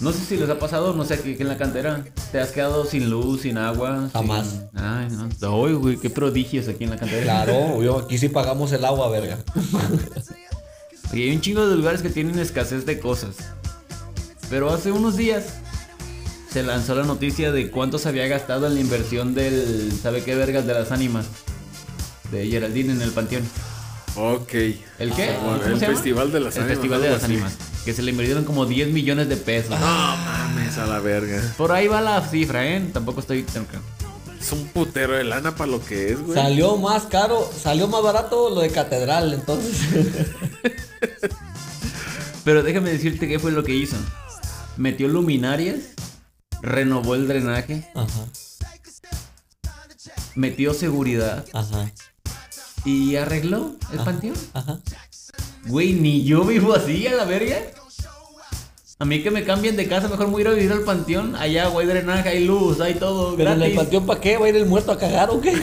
[0.00, 2.50] No sé si les ha pasado, no sé, que, que en la cantera te has
[2.52, 3.98] quedado sin luz, sin agua.
[4.04, 4.60] sin- Jamás.
[4.74, 5.28] Ay, no.
[5.66, 7.24] Ay, güey, qué prodigios aquí en la cantera.
[7.44, 9.38] Claro, aquí sí pagamos el agua, verga.
[11.12, 13.36] Y hay un chingo de lugares que tienen escasez de cosas.
[14.50, 15.54] Pero hace unos días
[16.52, 20.34] se lanzó la noticia de cuánto se había gastado en la inversión del, ¿sabe qué
[20.34, 20.66] vergas?
[20.66, 21.26] De las ánimas.
[22.30, 23.42] De Geraldine en el panteón.
[24.16, 24.52] Ok.
[24.98, 25.30] ¿El qué?
[25.30, 25.94] Ah, bueno, ¿Cómo el se llama?
[25.94, 27.24] Festival de las El Ánimas, Festival de las.
[27.24, 27.52] Ánimas.
[27.84, 29.70] Que se le invirtieron como 10 millones de pesos.
[29.70, 31.40] No mames a la verga.
[31.56, 32.90] Por ahí va la cifra, ¿eh?
[32.92, 33.46] Tampoco estoy.
[34.40, 36.34] Es un putero de lana para lo que es, güey.
[36.34, 39.76] Salió más caro, salió más barato lo de catedral, entonces.
[42.44, 43.96] Pero déjame decirte qué fue lo que hizo.
[44.76, 45.76] Metió luminarias,
[46.62, 48.26] renovó el drenaje, Ajá,
[50.34, 51.90] metió seguridad ajá,
[52.84, 54.36] y arregló el panteón.
[54.52, 54.80] ajá.
[55.66, 57.58] Güey, ni yo vivo así a la verga.
[59.00, 60.80] A mí que me cambien de casa, mejor me voy a ir a vivir al
[60.80, 61.36] panteón.
[61.36, 63.76] Allá, güey, drenaje, hay luz, hay todo Pero en el gratis.
[63.76, 64.36] panteón, ¿para qué?
[64.38, 65.52] ¿Va a ir el muerto a cagar o qué?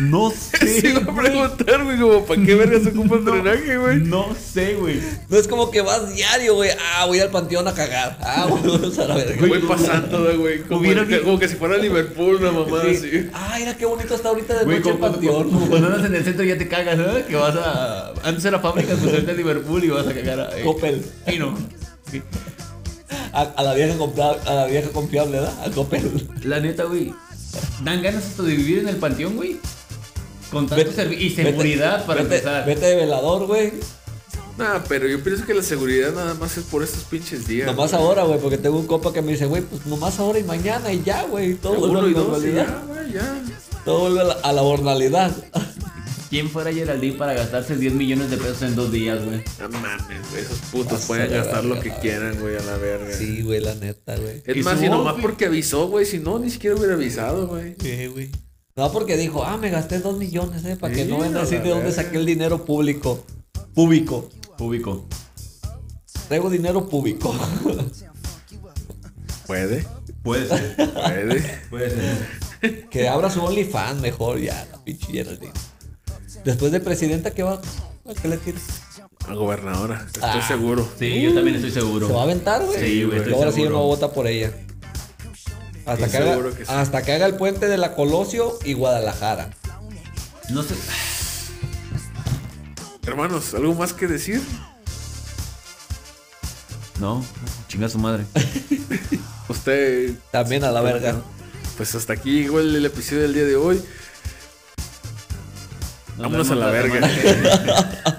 [0.00, 1.16] No Se sé, iba a güey.
[1.26, 3.98] preguntar, güey, como, ¿para qué verga se ocupa el drenaje, güey?
[4.00, 4.98] No sé, güey.
[5.28, 6.70] No es como que vas diario, güey.
[6.96, 8.16] Ah, voy al panteón a cagar.
[8.20, 9.46] Ah, bueno, vamos a la verga.
[9.46, 10.62] Voy pasando, güey.
[10.62, 12.96] Como, que, como que si fuera Liverpool, una mamada Sí.
[12.96, 13.30] así.
[13.34, 15.50] Ah, mira qué bonito está ahorita de Güey, noche como el panteón.
[15.50, 17.24] como cuando andas en el centro y ya te cagas, ¿eh?
[17.28, 18.12] Que vas a...
[18.24, 20.50] Antes era fábrica, pues ahorita es Liverpool y vas a cagar a...
[20.64, 21.04] Coppel.
[21.26, 21.54] Fino.
[22.12, 22.22] Sí.
[23.32, 25.54] A, a la vieja compra- a la vieja confiable, ¿verdad?
[25.64, 26.28] Al Coppel.
[26.44, 27.12] La neta, güey.
[27.82, 29.58] Dan ganas hasta de vivir en el panteón, güey.
[30.50, 32.66] Con tanto Vete- servi- y seguridad vete- para vete- empezar.
[32.66, 33.72] Vete de velador, güey.
[34.58, 37.66] Nah, pero yo pienso que la seguridad nada más es por estos pinches días.
[37.66, 38.02] Nomás güey.
[38.02, 40.92] ahora, güey, porque tengo un compa que me dice, güey, pues nomás ahora y mañana
[40.92, 41.54] y ya, güey.
[41.54, 42.66] Todo vuelve a la normalidad.
[42.66, 43.42] ya, güey, ya.
[43.86, 45.32] Todo vuelve a la, a la normalidad.
[46.32, 49.44] ¿Quién fuera Geraldine para gastarse 10 millones de pesos en dos días, güey?
[49.60, 50.42] No mames, güey.
[50.42, 53.14] Esos putos Pasa pueden de gastar lo que quieran, güey, a la verga.
[53.14, 54.42] Sí, güey, la neta, güey.
[54.46, 56.06] Es más, y nomás porque avisó, güey.
[56.06, 57.76] Si no, ni siquiera hubiera avisado, güey.
[57.78, 58.30] Sí, güey.
[58.76, 61.40] No, porque dijo, ah, me gasté dos millones, eh, para que Sí, no vengan a
[61.42, 63.26] decir de dónde saqué el dinero público.
[63.74, 64.30] Público.
[64.56, 65.06] Público.
[66.28, 67.36] Traigo dinero público.
[69.46, 69.86] Puede,
[70.22, 70.76] Puede ser.
[70.94, 71.60] puede.
[71.68, 72.88] Puede ser.
[72.88, 75.52] que abra su OnlyFans mejor ya, la pinche Geraldine.
[76.44, 77.54] Después de presidenta, ¿qué va?
[77.54, 78.62] ¿A qué le tienes?
[79.28, 80.44] A gobernadora, estoy Ah.
[80.46, 80.88] seguro.
[80.98, 82.08] Sí, yo también estoy seguro.
[82.08, 82.78] ¿Se va a aventar, güey?
[82.80, 84.52] Sí, güey, Ahora sí yo no voy a votar por ella.
[85.86, 86.72] Hasta que, haga, seguro que sí.
[86.72, 89.50] hasta que haga el puente de la Colosio y Guadalajara.
[90.50, 90.74] No sé.
[93.06, 94.40] Hermanos, ¿algo más que decir?
[97.00, 97.24] No,
[97.68, 98.24] chinga su madre.
[99.48, 101.20] Usted, También a la verga.
[101.76, 103.82] pues hasta aquí llegó el, el episodio del día de hoy.
[106.16, 107.10] Nos Vámonos a la verga.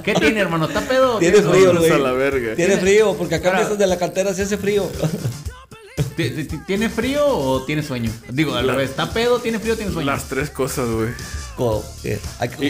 [0.04, 0.66] ¿Qué tiene, hermano?
[0.66, 1.16] ¿Está pedo?
[1.16, 1.92] o Tiene frío, Vámonos güey.
[1.92, 2.56] a la verga.
[2.56, 4.90] Tiene frío, porque acá empiezas de la cantera si hace frío.
[6.18, 8.12] ¿Ti- ti- ¿Tiene frío o tiene sueño?
[8.30, 8.92] Digo, al La- revés.
[8.92, 9.40] ¿Está pedo?
[9.40, 10.06] ¿Tiene frío o tiene sueño?
[10.12, 11.10] Las tres cosas, güey.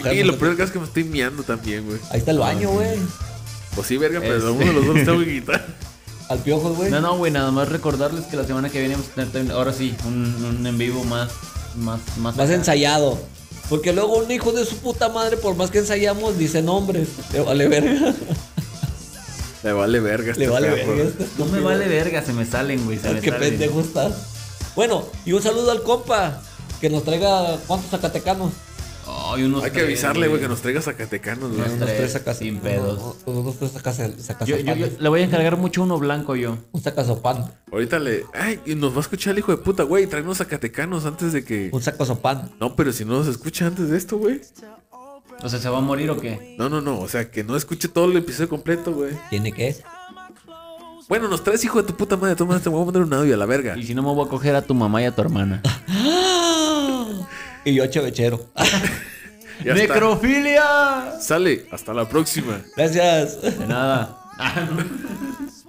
[0.02, 1.98] que Y, lo peor es que me estoy miando también, güey.
[2.10, 2.98] Ahí está el baño, güey.
[3.74, 5.66] Pues sí, verga, pero uno de los dos tengo que quitar.
[6.28, 6.90] Al piojo, güey.
[6.90, 9.56] No, no, güey, nada más recordarles que la semana que viene vamos a tener también-
[9.56, 11.30] ahora sí, un, un en vivo más,
[11.76, 12.36] más, más.
[12.36, 12.54] Más acá.
[12.54, 13.18] ensayado.
[13.68, 17.08] Porque luego un hijo de su puta madre, por más que ensayamos, dice nombres.
[17.32, 18.14] Le vale verga.
[19.62, 20.96] Le vale verga este Le vale perro.
[20.96, 21.10] verga.
[21.10, 22.98] este No me vale verga, se me salen, güey.
[22.98, 23.50] Se me Qué salen.
[23.50, 24.12] pendejo estás.
[24.76, 26.42] Bueno, y un saludo al compa.
[26.80, 28.52] Que nos traiga cuántos zacatecanos.
[29.06, 31.60] Ay, unos Hay que tres, avisarle, güey, que nos traiga Zacatecanos, güey.
[31.60, 32.38] Unos Unos tres, tres sacas.
[32.38, 33.16] sin pedos.
[33.26, 33.96] Unos tres sacas.
[34.18, 36.56] sacas Yo, yo- yo le voy a encargar mucho uno blanco yo.
[36.72, 37.52] Un sacasopan.
[37.70, 38.24] Ahorita le.
[38.32, 40.06] Ay, y nos va a escuchar el hijo de puta, güey.
[40.06, 41.70] Traernos Zacatecanos antes de que.
[41.72, 42.50] Un sacasopan.
[42.60, 44.40] No, pero si no nos escucha antes de esto, güey.
[45.42, 46.54] O sea, ¿se va a morir o qué?
[46.58, 46.98] No, no, no.
[47.00, 49.12] O sea, que no escuche todo el episodio completo, güey.
[49.30, 49.76] ¿Tiene que?
[51.08, 52.34] Bueno, nos traes hijo de tu puta madre.
[52.36, 53.76] Toma, te voy a mandar un audio a la verga.
[53.76, 55.60] Y si no, me voy a coger a tu mamá y a tu hermana.
[57.64, 58.46] Y yo chevechero.
[59.64, 61.18] ¡Necrofilia!
[61.20, 61.66] Sale.
[61.70, 62.60] Hasta la próxima.
[62.76, 63.40] Gracias.
[63.40, 64.20] De nada.